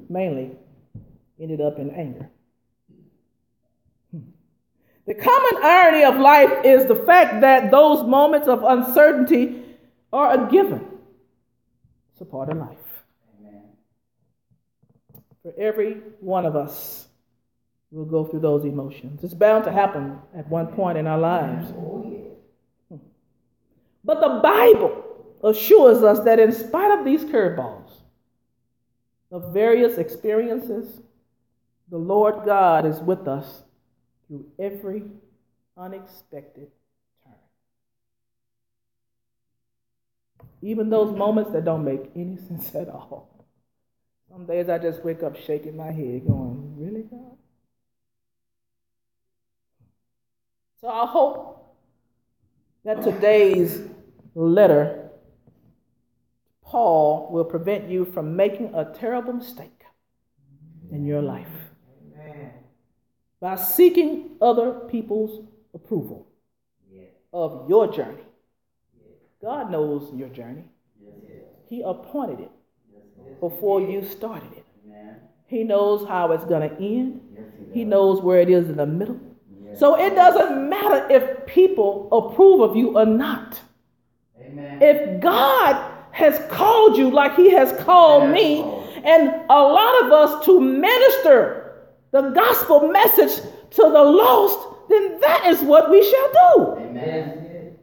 mainly 0.09 0.51
ended 1.39 1.61
up 1.61 1.79
in 1.79 1.89
anger. 1.91 2.29
The 5.05 5.15
common 5.15 5.63
irony 5.63 6.03
of 6.05 6.17
life 6.17 6.63
is 6.63 6.85
the 6.85 6.95
fact 6.95 7.41
that 7.41 7.71
those 7.71 8.07
moments 8.07 8.47
of 8.47 8.63
uncertainty 8.63 9.63
are 10.13 10.33
a 10.33 10.49
given. 10.49 10.87
It's 12.13 12.21
a 12.21 12.25
part 12.25 12.49
of 12.49 12.57
life. 12.57 12.77
For 15.43 15.53
every 15.57 15.95
one 16.19 16.45
of 16.45 16.55
us, 16.55 17.07
we'll 17.91 18.05
go 18.05 18.25
through 18.25 18.39
those 18.39 18.63
emotions. 18.63 19.23
It's 19.23 19.33
bound 19.33 19.65
to 19.65 19.71
happen 19.71 20.17
at 20.35 20.47
one 20.49 20.67
point 20.67 20.97
in 20.97 21.05
our 21.05 21.19
lives. 21.19 21.71
But 24.03 24.19
the 24.19 24.39
Bible 24.41 25.03
assures 25.43 26.01
us 26.03 26.21
that 26.21 26.39
in 26.39 26.51
spite 26.51 26.97
of 26.97 27.05
these 27.05 27.23
curveballs, 27.25 27.91
of 29.31 29.53
various 29.53 29.97
experiences, 29.97 31.01
the 31.89 31.97
Lord 31.97 32.45
God 32.45 32.85
is 32.85 32.99
with 32.99 33.27
us 33.27 33.63
through 34.27 34.45
every 34.59 35.03
unexpected 35.77 36.69
turn. 37.23 37.33
Even 40.61 40.89
those 40.89 41.15
moments 41.17 41.51
that 41.51 41.65
don't 41.65 41.83
make 41.83 42.11
any 42.15 42.37
sense 42.47 42.73
at 42.75 42.89
all. 42.89 43.32
Some 44.33 44.47
days 44.47 44.67
I 44.67 44.79
just 44.79 45.05
wake 45.05 45.21
up 45.21 45.37
shaking 45.37 45.77
my 45.77 45.91
head, 45.91 46.25
going, 46.25 46.73
Really, 46.75 47.03
God? 47.03 47.37
So 50.81 50.89
I 50.89 51.05
hope 51.05 51.75
that 52.83 53.03
today's 53.03 53.81
letter, 54.33 55.11
Paul, 56.63 57.29
will 57.31 57.45
prevent 57.45 57.87
you 57.89 58.05
from 58.05 58.35
making 58.35 58.73
a 58.73 58.85
terrible 58.85 59.33
mistake 59.33 59.83
in 60.91 61.05
your 61.05 61.21
life 61.21 61.47
by 63.39 63.55
seeking 63.55 64.31
other 64.41 64.79
people's 64.89 65.45
approval 65.75 66.27
yeah. 66.91 67.03
of 67.31 67.69
your 67.69 67.85
journey. 67.93 68.23
Yeah. 68.97 69.15
God 69.43 69.69
knows 69.69 70.11
your 70.15 70.29
journey. 70.29 70.63
He 71.69 71.83
appointed 71.83 72.39
it 72.39 72.51
before 73.39 73.81
you 73.81 74.03
started 74.03 74.51
it. 74.53 74.65
He 75.47 75.63
knows 75.63 76.07
how 76.07 76.31
it's 76.31 76.45
going 76.45 76.67
to 76.69 76.75
end. 76.77 77.21
He 77.73 77.83
knows 77.83 78.21
where 78.21 78.39
it 78.39 78.49
is 78.49 78.69
in 78.69 78.77
the 78.77 78.85
middle. 78.85 79.19
So 79.75 79.99
it 79.99 80.15
doesn't 80.15 80.69
matter 80.69 81.07
if 81.09 81.45
people 81.45 82.07
approve 82.11 82.61
of 82.61 82.75
you 82.75 82.97
or 82.97 83.05
not. 83.05 83.59
If 84.37 85.21
God 85.21 85.91
has 86.11 86.39
called 86.51 86.97
you 86.97 87.09
like 87.09 87.35
He 87.35 87.51
has 87.51 87.71
called 87.83 88.29
me, 88.29 88.61
and 89.03 89.29
a 89.49 89.61
lot 89.61 90.05
of 90.05 90.11
us 90.11 90.45
to 90.45 90.59
minister 90.59 91.89
the 92.11 92.29
gospel 92.29 92.87
message 92.87 93.43
to 93.71 93.81
the 93.81 94.03
lost, 94.03 94.59
then 94.89 95.19
that 95.19 95.47
is 95.47 95.61
what 95.61 95.89
we 95.89 96.03
shall 96.03 96.31
do. 96.31 96.83
Amen. 96.83 97.77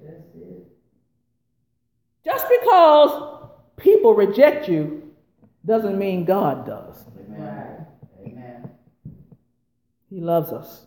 Just 2.25 2.47
because 2.49 3.39
people 3.77 4.15
reject 4.15 4.69
you 4.69 5.10
doesn't 5.64 5.99
mean 5.99 6.25
God 6.25 6.66
does. 6.66 7.05
Amen. 7.18 7.87
Amen. 8.25 8.70
He 10.09 10.20
loves 10.20 10.53
us. 10.53 10.87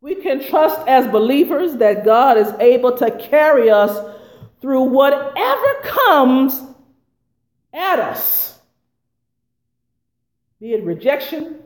We 0.00 0.16
can 0.16 0.46
trust 0.46 0.86
as 0.86 1.06
believers 1.08 1.76
that 1.76 2.04
God 2.04 2.36
is 2.36 2.52
able 2.60 2.96
to 2.98 3.10
carry 3.10 3.70
us 3.70 4.14
through 4.60 4.82
whatever 4.82 5.74
comes 5.82 6.60
at 7.72 7.98
us 7.98 8.44
be 10.64 10.72
it 10.72 10.82
rejection, 10.82 11.60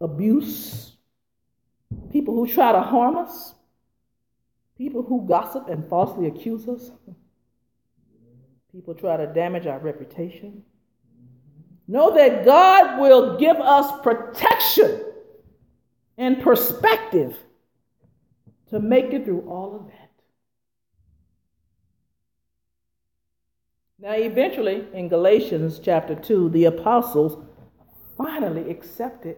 abuse, 0.00 0.92
people 2.12 2.32
who 2.32 2.46
try 2.46 2.70
to 2.70 2.80
harm 2.80 3.16
us, 3.16 3.56
people 4.78 5.02
who 5.02 5.26
gossip 5.26 5.68
and 5.68 5.84
falsely 5.88 6.28
accuse 6.28 6.68
us, 6.68 6.92
people 8.74 8.94
try 8.94 9.16
to 9.16 9.26
damage 9.28 9.66
our 9.68 9.78
reputation. 9.78 10.64
Know 11.86 12.12
that 12.16 12.44
God 12.44 12.98
will 12.98 13.38
give 13.38 13.56
us 13.58 14.00
protection 14.02 15.04
and 16.18 16.42
perspective 16.42 17.36
to 18.70 18.80
make 18.80 19.12
it 19.12 19.24
through 19.24 19.42
all 19.42 19.76
of 19.76 19.86
that. 19.86 20.10
Now, 24.00 24.14
eventually, 24.14 24.88
in 24.92 25.08
Galatians 25.08 25.78
chapter 25.78 26.16
2, 26.16 26.48
the 26.48 26.64
apostles 26.64 27.44
finally 28.18 28.70
accepted 28.70 29.36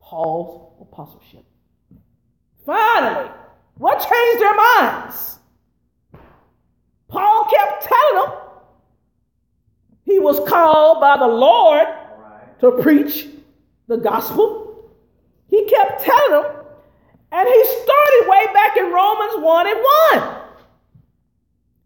Paul's 0.00 0.72
apostleship. 0.80 1.44
Finally, 2.64 3.30
what 3.76 3.98
changed 3.98 4.40
their 4.40 4.54
minds? 4.54 5.40
Paul 7.14 7.44
kept 7.44 7.84
telling 7.84 8.26
them 8.26 8.38
he 10.04 10.18
was 10.18 10.40
called 10.48 11.00
by 11.00 11.16
the 11.16 11.28
Lord 11.28 11.86
to 12.58 12.82
preach 12.82 13.28
the 13.86 13.96
gospel. 13.96 14.90
He 15.48 15.64
kept 15.66 16.02
telling 16.02 16.42
them, 16.42 16.52
and 17.30 17.48
he 17.48 17.64
started 17.64 18.26
way 18.26 18.46
back 18.52 18.76
in 18.76 18.90
Romans 18.90 19.44
1 19.44 19.66
and 19.68 19.80
1. 20.12 20.36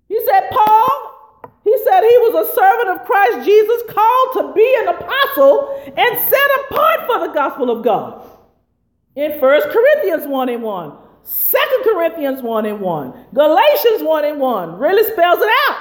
He 0.08 0.18
said, 0.24 0.48
Paul, 0.50 1.42
he 1.62 1.76
said 1.84 2.00
he 2.00 2.18
was 2.24 2.48
a 2.48 2.54
servant 2.54 2.88
of 2.88 3.06
Christ 3.06 3.44
Jesus, 3.46 3.82
called 3.90 4.32
to 4.34 4.54
be 4.54 4.76
an 4.80 4.88
apostle, 4.88 5.82
and 5.94 6.18
set 6.30 6.50
apart 6.64 7.06
for 7.06 7.26
the 7.26 7.34
gospel 7.34 7.70
of 7.70 7.84
God. 7.84 8.22
In 9.14 9.32
1 9.32 9.38
Corinthians 9.40 10.26
1 10.26 10.48
and 10.48 10.62
1, 10.62 10.96
2 11.24 11.58
Corinthians 11.84 12.42
1 12.42 12.66
and 12.66 12.80
1, 12.80 13.26
Galatians 13.34 14.02
1 14.02 14.24
and 14.24 14.40
1 14.40 14.78
really 14.78 15.04
spells 15.12 15.38
it 15.40 15.50
out. 15.68 15.78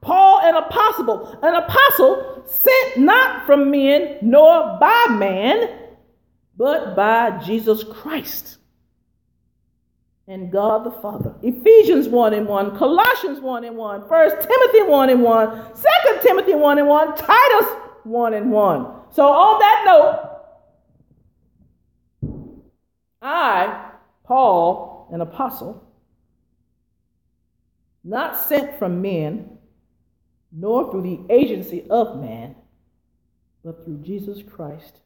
Paul, 0.00 0.40
an 0.42 0.56
apostle, 0.56 1.38
an 1.42 1.54
apostle 1.54 2.42
sent 2.46 2.98
not 2.98 3.46
from 3.46 3.70
men 3.70 4.18
nor 4.22 4.78
by 4.80 5.06
man, 5.10 5.78
but 6.56 6.96
by 6.96 7.38
Jesus 7.44 7.84
Christ 7.84 8.58
and 10.30 10.50
God 10.52 10.84
the 10.84 10.92
Father. 10.92 11.34
Ephesians 11.42 12.08
1 12.08 12.34
and 12.34 12.46
1, 12.46 12.78
Colossians 12.78 13.40
1 13.40 13.64
and 13.64 13.76
1, 13.76 14.00
1 14.02 14.30
Timothy 14.30 14.82
1 14.82 15.10
and 15.10 15.22
1, 15.22 15.74
2 15.74 15.82
Timothy 16.22 16.54
1 16.54 16.78
and 16.78 16.86
1, 16.86 17.16
Titus 17.16 17.68
1 18.04 18.34
and 18.34 18.50
1. 18.52 18.86
So 19.10 19.26
on 19.26 19.58
that 19.58 19.82
note, 19.84 20.26
I, 23.20 23.89
Paul, 24.30 25.08
an 25.10 25.22
apostle, 25.22 25.82
not 28.04 28.36
sent 28.36 28.78
from 28.78 29.02
men, 29.02 29.58
nor 30.52 30.88
through 30.88 31.02
the 31.02 31.34
agency 31.34 31.84
of 31.90 32.20
man, 32.20 32.54
but 33.64 33.84
through 33.84 33.98
Jesus 34.04 34.40
Christ 34.48 35.00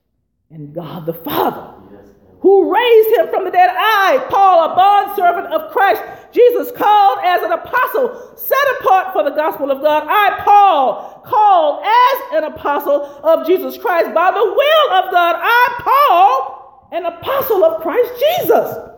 and 0.50 0.74
God 0.74 1.06
the 1.06 1.14
Father. 1.14 1.72
Yes 1.90 2.10
who 2.40 2.70
raised 2.70 3.16
him 3.16 3.28
from 3.28 3.46
the 3.46 3.50
dead. 3.50 3.70
I, 3.74 4.22
Paul, 4.28 4.70
a 4.70 4.76
bondservant 4.76 5.46
of 5.54 5.72
Christ, 5.72 6.02
Jesus, 6.30 6.70
called 6.72 7.20
as 7.24 7.42
an 7.42 7.52
apostle, 7.52 8.36
set 8.36 8.58
apart 8.78 9.14
for 9.14 9.24
the 9.24 9.30
gospel 9.30 9.70
of 9.70 9.80
God. 9.80 10.04
I, 10.06 10.42
Paul, 10.44 11.22
called 11.24 11.82
as 11.86 12.36
an 12.36 12.52
apostle 12.52 13.00
of 13.24 13.46
Jesus 13.46 13.78
Christ 13.78 14.12
by 14.12 14.30
the 14.30 14.44
will 14.44 14.92
of 14.92 15.10
God. 15.10 15.36
I, 15.40 15.80
Paul, 15.80 16.88
an 16.92 17.06
apostle 17.06 17.64
of 17.64 17.80
Christ 17.80 18.12
Jesus. 18.20 18.93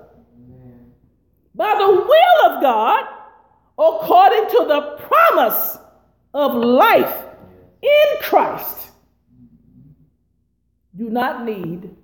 By 1.57 1.75
the 1.79 1.91
will 1.91 2.53
of 2.53 2.63
God, 2.63 3.05
according 3.79 4.51
to 4.51 4.65
the 4.69 4.99
promise 5.09 5.79
of 6.35 6.55
life 6.55 7.25
in 7.83 8.21
Christ. 8.21 8.89
Do 10.97 11.11
not 11.11 11.45
need 11.45 11.97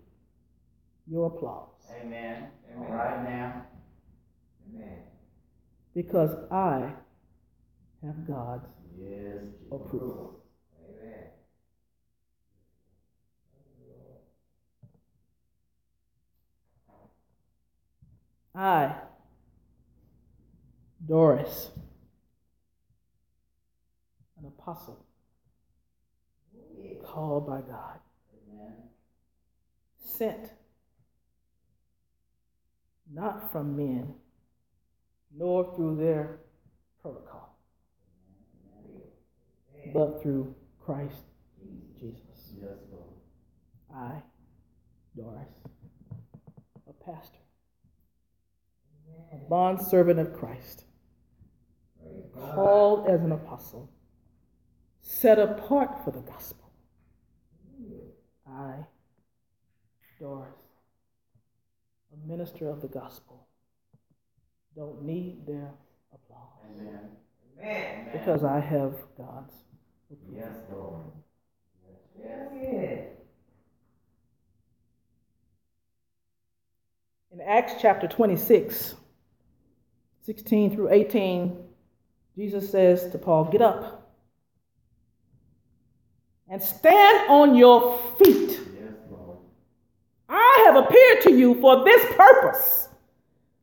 your 1.07 1.27
applause. 1.27 1.69
Amen. 2.01 2.49
Amen. 2.75 2.91
Right 2.91 3.23
now. 3.25 3.67
Amen. 4.75 4.99
Because 5.95 6.31
I 6.51 6.93
have 8.05 8.27
God's 8.27 8.67
yes, 8.99 9.45
approval. 9.71 10.41
Amen. 10.81 11.25
I, 18.55 18.95
Doris, 21.07 21.71
an 24.39 24.47
apostle, 24.47 25.05
called 27.05 27.47
by 27.47 27.61
God, 27.61 27.99
sent 29.97 30.53
not 33.13 33.51
from 33.53 33.77
men, 33.77 34.15
nor 35.37 35.75
through 35.75 35.97
their 35.97 36.39
protocol, 37.01 37.59
but 39.93 40.23
through 40.23 40.55
Christ 40.85 41.25
Jesus. 41.99 42.55
I, 43.95 44.23
Doris, 45.15 45.49
a 46.89 46.93
pastor, 47.05 47.39
a 49.33 49.37
bond 49.51 49.81
servant 49.81 50.19
of 50.19 50.33
Christ, 50.33 50.85
called 52.55 53.09
as 53.09 53.23
an 53.23 53.33
apostle, 53.33 53.91
set 55.01 55.39
apart 55.39 56.05
for 56.05 56.11
the 56.11 56.21
gospel. 56.21 56.71
I, 58.49 58.75
Doris, 60.19 60.49
a 62.13 62.29
minister 62.29 62.69
of 62.69 62.83
the 62.83 62.89
gospel 62.89 63.47
don't 64.77 65.03
need 65.03 65.47
their 65.47 65.71
applause. 66.13 66.49
Amen. 66.79 67.01
Amen. 67.61 68.09
Because 68.13 68.45
I 68.45 68.61
have 68.61 68.95
God's 69.17 69.55
approval. 70.11 70.35
Yes, 70.35 70.57
Lord. 70.71 71.05
Yes. 72.19 72.49
yes. 72.55 73.09
In 77.33 77.41
Acts 77.41 77.75
chapter 77.81 78.07
26, 78.07 78.95
16 80.21 80.75
through 80.75 80.91
18, 80.91 81.57
Jesus 82.37 82.71
says 82.71 83.11
to 83.11 83.19
Paul, 83.19 83.45
Get 83.45 83.63
up 83.63 84.11
and 86.49 86.63
stand 86.63 87.31
on 87.31 87.55
your 87.55 87.99
feet 88.19 88.63
I 90.33 90.65
have 90.65 90.77
appeared 90.77 91.21
to 91.25 91.33
you 91.35 91.61
for 91.61 91.85
this 91.85 92.05
purpose 92.17 92.89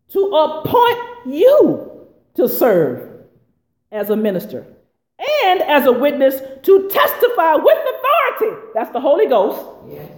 to 0.09 0.19
appoint 0.19 0.99
you 1.25 2.07
to 2.35 2.47
serve 2.47 3.25
as 3.91 4.11
a 4.11 4.15
minister 4.15 4.67
and 5.43 5.61
as 5.63 5.87
a 5.87 5.91
witness 5.91 6.39
to 6.61 6.89
testify 6.89 7.55
with 7.55 7.77
authority. 7.77 8.67
That's 8.75 8.91
the 8.91 8.99
Holy 8.99 9.25
Ghost. 9.25 9.65
Yes. 9.89 10.11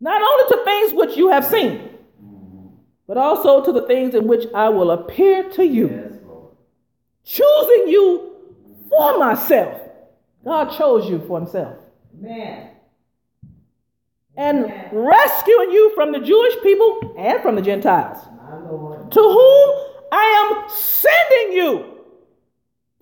Not 0.00 0.22
only 0.22 0.56
to 0.56 0.64
things 0.64 0.92
which 0.94 1.16
you 1.16 1.30
have 1.30 1.44
seen, 1.44 1.98
mm-hmm. 2.22 2.68
but 3.08 3.18
also 3.18 3.62
to 3.64 3.72
the 3.72 3.86
things 3.88 4.14
in 4.14 4.28
which 4.28 4.46
I 4.54 4.68
will 4.68 4.92
appear 4.92 5.50
to 5.50 5.64
you, 5.66 5.88
yes, 5.88 6.19
choosing 7.24 7.88
you 7.88 8.32
for 8.88 9.18
myself. 9.18 9.80
God 10.44 10.76
chose 10.76 11.08
you 11.08 11.20
for 11.26 11.40
himself. 11.40 11.76
Amen 12.18 12.70
and 14.40 14.72
rescuing 14.90 15.70
you 15.70 15.94
from 15.94 16.12
the 16.12 16.18
Jewish 16.18 16.54
people 16.62 17.14
and 17.18 17.42
from 17.42 17.56
the 17.56 17.62
Gentiles, 17.62 18.24
to 19.10 19.20
whom 19.20 19.70
I 20.10 20.24
am 20.40 20.68
sending 20.70 21.58
you 21.58 21.98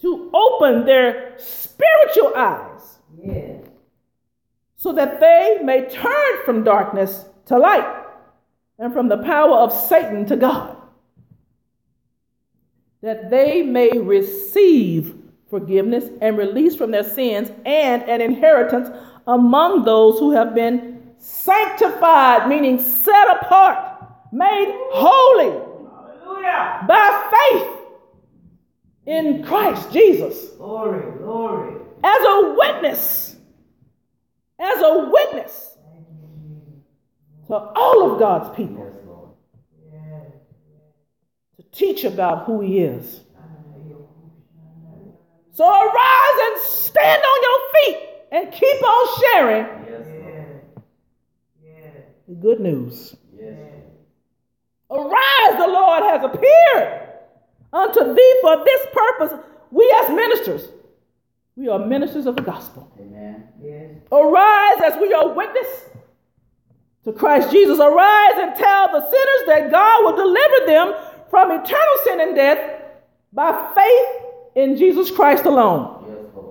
to 0.00 0.30
open 0.34 0.84
their 0.84 1.34
spiritual 1.38 2.32
eyes, 2.34 2.98
yes. 3.22 3.64
so 4.76 4.92
that 4.92 5.20
they 5.20 5.60
may 5.62 5.88
turn 5.88 6.44
from 6.44 6.64
darkness 6.64 7.24
to 7.46 7.56
light 7.56 8.04
and 8.80 8.92
from 8.92 9.08
the 9.08 9.18
power 9.18 9.58
of 9.58 9.72
Satan 9.72 10.26
to 10.26 10.36
God, 10.36 10.76
that 13.02 13.30
they 13.30 13.62
may 13.62 13.90
receive 13.98 15.14
forgiveness 15.48 16.04
and 16.20 16.36
release 16.36 16.74
from 16.76 16.90
their 16.90 17.04
sins 17.04 17.50
and 17.64 18.02
an 18.02 18.20
inheritance 18.20 18.88
among 19.26 19.84
those 19.84 20.18
who 20.18 20.32
have 20.32 20.54
been 20.54 21.12
sanctified, 21.18 22.48
meaning 22.48 22.80
set 22.80 23.36
apart, 23.36 24.02
made 24.32 24.74
holy 24.92 25.50
Hallelujah. 26.24 26.84
by 26.88 27.30
faith 27.50 27.68
in 29.06 29.42
Christ 29.42 29.92
Jesus. 29.92 30.50
Glory, 30.56 31.18
glory. 31.18 31.74
As 32.04 32.20
a 32.24 32.54
witness, 32.56 33.36
as 34.58 34.82
a 34.82 35.10
witness 35.10 35.76
to 37.48 37.54
all 37.54 38.12
of 38.12 38.18
God's 38.18 38.54
people. 38.56 38.94
Teach 41.72 42.04
about 42.04 42.44
who 42.44 42.60
He 42.60 42.78
is. 42.78 43.20
So 45.52 45.64
arise 45.64 46.38
and 46.42 46.62
stand 46.62 47.22
on 47.22 47.42
your 47.42 47.72
feet 47.74 48.08
and 48.30 48.52
keep 48.52 48.82
on 48.82 49.20
sharing 49.20 49.66
the 52.28 52.34
good 52.34 52.60
news. 52.60 53.16
Arise, 54.90 55.58
the 55.58 55.66
Lord 55.66 56.02
has 56.04 56.24
appeared 56.24 57.08
unto 57.72 58.14
thee 58.14 58.34
for 58.40 58.64
this 58.64 58.86
purpose. 58.92 59.32
We 59.70 59.94
as 60.02 60.10
ministers, 60.10 60.68
we 61.56 61.68
are 61.68 61.78
ministers 61.78 62.26
of 62.26 62.36
the 62.36 62.42
gospel. 62.42 62.90
Amen. 62.98 64.02
Arise 64.10 64.80
as 64.84 64.96
we 65.00 65.12
are 65.12 65.34
witness 65.34 65.66
to 67.04 67.12
Christ 67.12 67.50
Jesus. 67.50 67.78
Arise 67.78 68.34
and 68.36 68.54
tell 68.56 68.92
the 68.92 69.00
sinners 69.00 69.46
that 69.46 69.70
God 69.70 70.04
will 70.04 70.16
deliver 70.16 70.66
them 70.66 70.94
from 71.30 71.50
eternal 71.50 71.96
sin 72.04 72.20
and 72.20 72.34
death 72.34 72.82
by 73.32 73.72
faith 73.74 74.24
in 74.54 74.76
Jesus 74.76 75.10
Christ 75.10 75.44
alone. 75.44 76.04
Yes, 76.08 76.44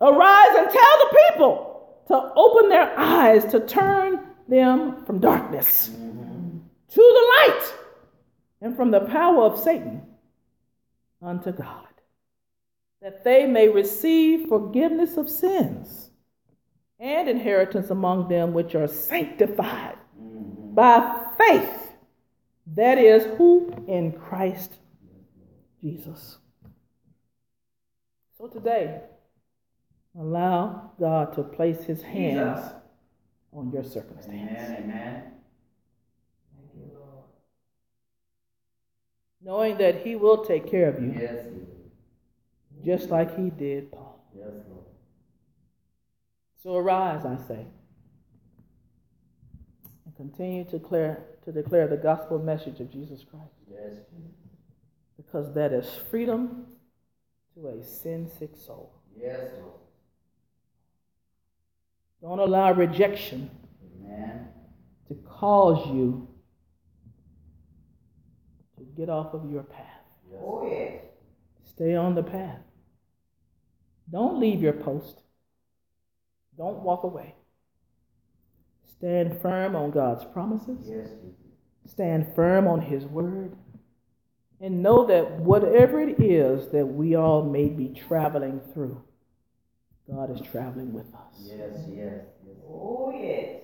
Arise 0.00 0.56
and 0.56 0.70
tell 0.70 0.98
the 0.98 1.18
people 1.28 1.72
to 2.08 2.32
open 2.36 2.68
their 2.68 2.98
eyes 2.98 3.44
to 3.46 3.60
turn 3.60 4.20
them 4.48 5.04
from 5.04 5.20
darkness 5.20 5.88
mm-hmm. 5.88 6.58
to 6.88 6.96
the 6.96 7.52
light 7.52 7.74
and 8.60 8.76
from 8.76 8.90
the 8.90 9.00
power 9.00 9.44
of 9.44 9.60
Satan 9.60 10.02
unto 11.22 11.52
God, 11.52 11.86
that 13.00 13.22
they 13.22 13.46
may 13.46 13.68
receive 13.68 14.48
forgiveness 14.48 15.16
of 15.16 15.30
sins 15.30 16.10
and 16.98 17.28
inheritance 17.28 17.90
among 17.90 18.28
them 18.28 18.52
which 18.52 18.74
are 18.74 18.88
sanctified 18.88 19.96
mm-hmm. 20.20 20.74
by 20.74 21.26
faith. 21.38 21.91
That 22.66 22.98
is, 22.98 23.24
who? 23.36 23.72
In 23.88 24.12
Christ 24.12 24.72
Jesus. 25.80 26.38
So 28.38 28.46
today, 28.46 29.00
allow 30.18 30.92
God 30.98 31.34
to 31.34 31.42
place 31.42 31.82
his 31.84 32.02
hands 32.02 32.60
Jesus. 32.60 32.72
on 33.52 33.70
your 33.72 33.84
circumstance. 33.84 34.28
Amen. 34.28 34.82
Amen. 34.84 35.22
Knowing 39.44 39.76
that 39.78 40.06
he 40.06 40.14
will 40.14 40.44
take 40.44 40.70
care 40.70 40.88
of 40.88 41.02
you. 41.02 41.16
Yes, 41.18 41.46
just 42.84 43.10
like 43.10 43.36
he 43.36 43.50
did 43.50 43.90
Paul. 43.90 44.24
Yes, 44.36 44.52
Lord. 44.68 44.84
So 46.62 46.76
arise, 46.76 47.24
I 47.26 47.36
say, 47.48 47.66
and 50.04 50.16
continue 50.16 50.64
to 50.66 50.78
declare, 50.78 51.24
to 51.44 51.52
declare 51.52 51.88
the 51.88 51.96
gospel 51.96 52.38
message 52.38 52.80
of 52.80 52.90
Jesus 52.90 53.24
Christ. 53.28 53.54
Yes. 53.70 53.94
Because 55.16 55.52
that 55.54 55.72
is 55.72 55.86
freedom 56.10 56.66
to 57.54 57.68
a 57.68 57.82
sin 57.82 58.30
sick 58.38 58.52
soul. 58.56 58.92
Yes, 59.16 59.40
Lord. 59.58 59.72
Don't 62.22 62.38
allow 62.38 62.72
rejection 62.72 63.50
Amen. 64.00 64.48
to 65.08 65.14
cause 65.28 65.86
you 65.88 66.28
to 68.78 68.84
get 68.96 69.08
off 69.08 69.34
of 69.34 69.50
your 69.50 69.64
path. 69.64 69.86
Yes. 70.30 70.40
Oh, 70.42 70.66
yes. 70.66 71.02
Stay 71.64 71.96
on 71.96 72.14
the 72.14 72.22
path. 72.22 72.60
Don't 74.10 74.38
leave 74.38 74.62
your 74.62 74.72
post. 74.74 75.22
Don't 76.56 76.80
walk 76.82 77.02
away. 77.02 77.34
Stand 79.02 79.42
firm 79.42 79.74
on 79.74 79.90
God's 79.90 80.24
promises. 80.24 80.78
Yes. 80.88 81.08
Stand 81.88 82.32
firm 82.36 82.68
on 82.68 82.80
His 82.80 83.04
word. 83.04 83.56
And 84.60 84.80
know 84.80 85.04
that 85.06 85.40
whatever 85.40 86.00
it 86.00 86.20
is 86.20 86.70
that 86.70 86.86
we 86.86 87.16
all 87.16 87.42
may 87.42 87.66
be 87.66 87.88
traveling 87.88 88.60
through, 88.72 89.02
God 90.08 90.30
is 90.30 90.40
traveling 90.48 90.92
with 90.92 91.12
us. 91.14 91.34
Yes, 91.40 91.58
yes, 91.88 92.22
yes. 92.46 92.56
Oh, 92.64 93.12
yes. 93.12 93.62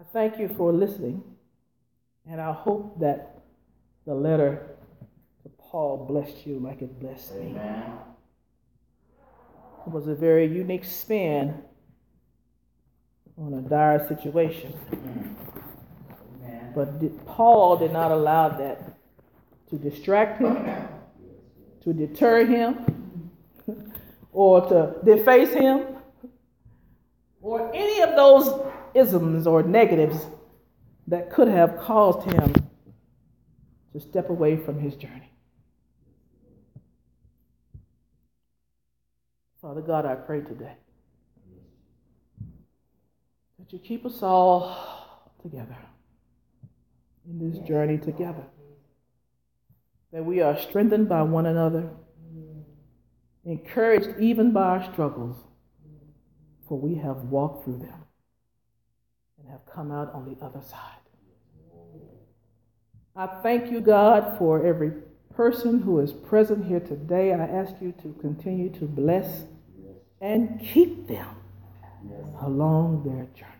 I 0.00 0.04
thank 0.10 0.38
you 0.38 0.48
for 0.56 0.72
listening, 0.72 1.22
and 2.26 2.40
I 2.40 2.54
hope 2.54 2.98
that 3.00 3.42
the 4.06 4.14
letter 4.14 4.70
to 5.42 5.50
Paul 5.58 6.06
blessed 6.08 6.46
you 6.46 6.58
like 6.60 6.80
it 6.80 6.98
blessed 6.98 7.32
Amen. 7.32 7.90
me. 7.90 8.13
Was 9.86 10.08
a 10.08 10.14
very 10.14 10.46
unique 10.46 10.84
spin 10.84 11.62
on 13.36 13.54
a 13.54 13.60
dire 13.60 14.06
situation. 14.08 14.72
But 16.74 16.98
did, 16.98 17.24
Paul 17.26 17.76
did 17.76 17.92
not 17.92 18.10
allow 18.10 18.48
that 18.48 18.98
to 19.70 19.76
distract 19.76 20.40
him, 20.40 20.66
to 21.82 21.92
deter 21.92 22.46
him, 22.46 23.30
or 24.32 24.66
to 24.68 24.94
deface 25.04 25.52
him, 25.52 25.84
or 27.42 27.70
any 27.74 28.00
of 28.00 28.16
those 28.16 28.72
isms 28.94 29.46
or 29.46 29.62
negatives 29.62 30.26
that 31.06 31.30
could 31.30 31.48
have 31.48 31.78
caused 31.78 32.26
him 32.32 32.54
to 33.92 34.00
step 34.00 34.30
away 34.30 34.56
from 34.56 34.80
his 34.80 34.96
journey. 34.96 35.33
Father 39.64 39.80
God, 39.80 40.04
I 40.04 40.14
pray 40.14 40.42
today 40.42 40.74
that 43.58 43.72
you 43.72 43.78
keep 43.78 44.04
us 44.04 44.22
all 44.22 45.32
together 45.40 45.78
in 47.26 47.38
this 47.38 47.58
journey 47.66 47.96
together. 47.96 48.44
That 50.12 50.22
we 50.22 50.42
are 50.42 50.60
strengthened 50.60 51.08
by 51.08 51.22
one 51.22 51.46
another, 51.46 51.88
encouraged 53.46 54.20
even 54.20 54.52
by 54.52 54.64
our 54.64 54.92
struggles, 54.92 55.38
for 56.68 56.78
we 56.78 56.96
have 56.96 57.22
walked 57.22 57.64
through 57.64 57.78
them 57.78 58.04
and 59.38 59.50
have 59.50 59.64
come 59.64 59.90
out 59.90 60.12
on 60.12 60.26
the 60.26 60.44
other 60.44 60.60
side. 60.60 61.00
I 63.16 63.28
thank 63.42 63.72
you, 63.72 63.80
God, 63.80 64.36
for 64.36 64.66
every 64.66 64.92
person 65.34 65.80
who 65.80 66.00
is 66.00 66.12
present 66.12 66.66
here 66.66 66.80
today. 66.80 67.32
I 67.32 67.46
ask 67.46 67.76
you 67.80 67.94
to 68.02 68.14
continue 68.20 68.68
to 68.68 68.84
bless 68.84 69.44
and 70.24 70.58
keep 70.58 71.06
them 71.06 71.36
along 72.40 73.02
their 73.04 73.26
journey. 73.38 73.50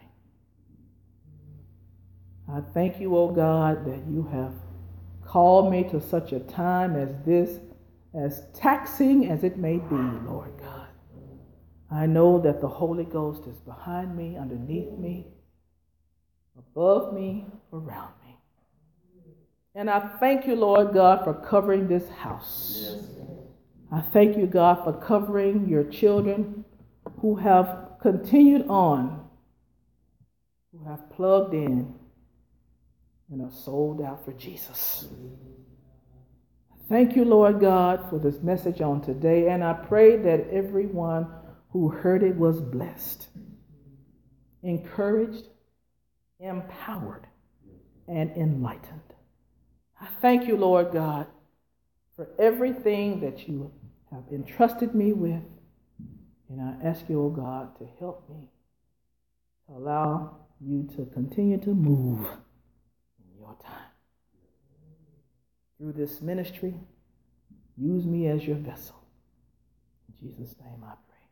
I 2.50 2.60
thank 2.72 2.98
you, 2.98 3.14
O 3.14 3.28
oh 3.28 3.32
God, 3.32 3.84
that 3.84 4.00
you 4.10 4.26
have 4.32 4.54
called 5.22 5.70
me 5.70 5.84
to 5.90 6.00
such 6.00 6.32
a 6.32 6.40
time 6.40 6.96
as 6.96 7.10
this, 7.26 7.60
as 8.14 8.46
taxing 8.54 9.30
as 9.30 9.44
it 9.44 9.58
may 9.58 9.76
be, 9.76 9.94
Lord 10.26 10.52
God. 10.58 10.88
I 11.92 12.06
know 12.06 12.40
that 12.40 12.62
the 12.62 12.68
Holy 12.68 13.04
Ghost 13.04 13.46
is 13.46 13.58
behind 13.58 14.16
me, 14.16 14.38
underneath 14.38 14.92
me, 14.98 15.26
above 16.58 17.12
me, 17.12 17.44
around 17.74 18.14
me. 18.26 18.38
And 19.74 19.90
I 19.90 20.00
thank 20.18 20.46
you, 20.46 20.56
Lord 20.56 20.94
God, 20.94 21.24
for 21.24 21.34
covering 21.34 21.88
this 21.88 22.08
house. 22.08 22.78
Yes. 22.80 23.23
I 23.94 24.00
thank 24.00 24.36
you, 24.36 24.48
God, 24.48 24.82
for 24.82 24.92
covering 24.92 25.68
your 25.68 25.84
children 25.84 26.64
who 27.20 27.36
have 27.36 27.90
continued 28.02 28.66
on, 28.68 29.24
who 30.72 30.84
have 30.84 31.08
plugged 31.10 31.54
in 31.54 31.94
and 33.30 33.40
are 33.40 33.52
sold 33.52 34.02
out 34.02 34.24
for 34.24 34.32
Jesus. 34.32 35.06
Thank 36.88 37.14
you, 37.14 37.24
Lord 37.24 37.60
God, 37.60 38.10
for 38.10 38.18
this 38.18 38.42
message 38.42 38.80
on 38.80 39.00
today, 39.00 39.48
and 39.50 39.62
I 39.62 39.74
pray 39.74 40.16
that 40.16 40.50
everyone 40.50 41.28
who 41.70 41.88
heard 41.88 42.24
it 42.24 42.34
was 42.34 42.60
blessed, 42.60 43.28
encouraged, 44.64 45.44
empowered, 46.40 47.28
and 48.08 48.32
enlightened. 48.32 49.14
I 50.00 50.06
thank 50.20 50.48
you, 50.48 50.56
Lord 50.56 50.90
God, 50.90 51.28
for 52.16 52.26
everything 52.40 53.20
that 53.20 53.46
you 53.48 53.70
have 54.14 54.32
entrusted 54.32 54.94
me 54.94 55.12
with. 55.12 55.42
And 56.48 56.60
I 56.60 56.86
ask 56.86 57.08
you, 57.08 57.20
oh 57.20 57.30
God, 57.30 57.76
to 57.78 57.88
help 57.98 58.28
me 58.28 58.48
to 59.66 59.74
allow 59.76 60.36
you 60.60 60.88
to 60.96 61.06
continue 61.06 61.58
to 61.58 61.70
move 61.70 62.20
in 62.20 63.38
your 63.38 63.56
time. 63.62 63.90
Through 65.78 65.92
this 65.92 66.20
ministry, 66.20 66.74
use 67.76 68.06
me 68.06 68.28
as 68.28 68.46
your 68.46 68.56
vessel. 68.56 68.96
In 70.08 70.28
Jesus' 70.28 70.54
name 70.60 70.84
I 70.84 70.94
pray. 71.08 71.26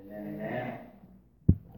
Amen. 0.00 0.34
Amen. 0.34 0.78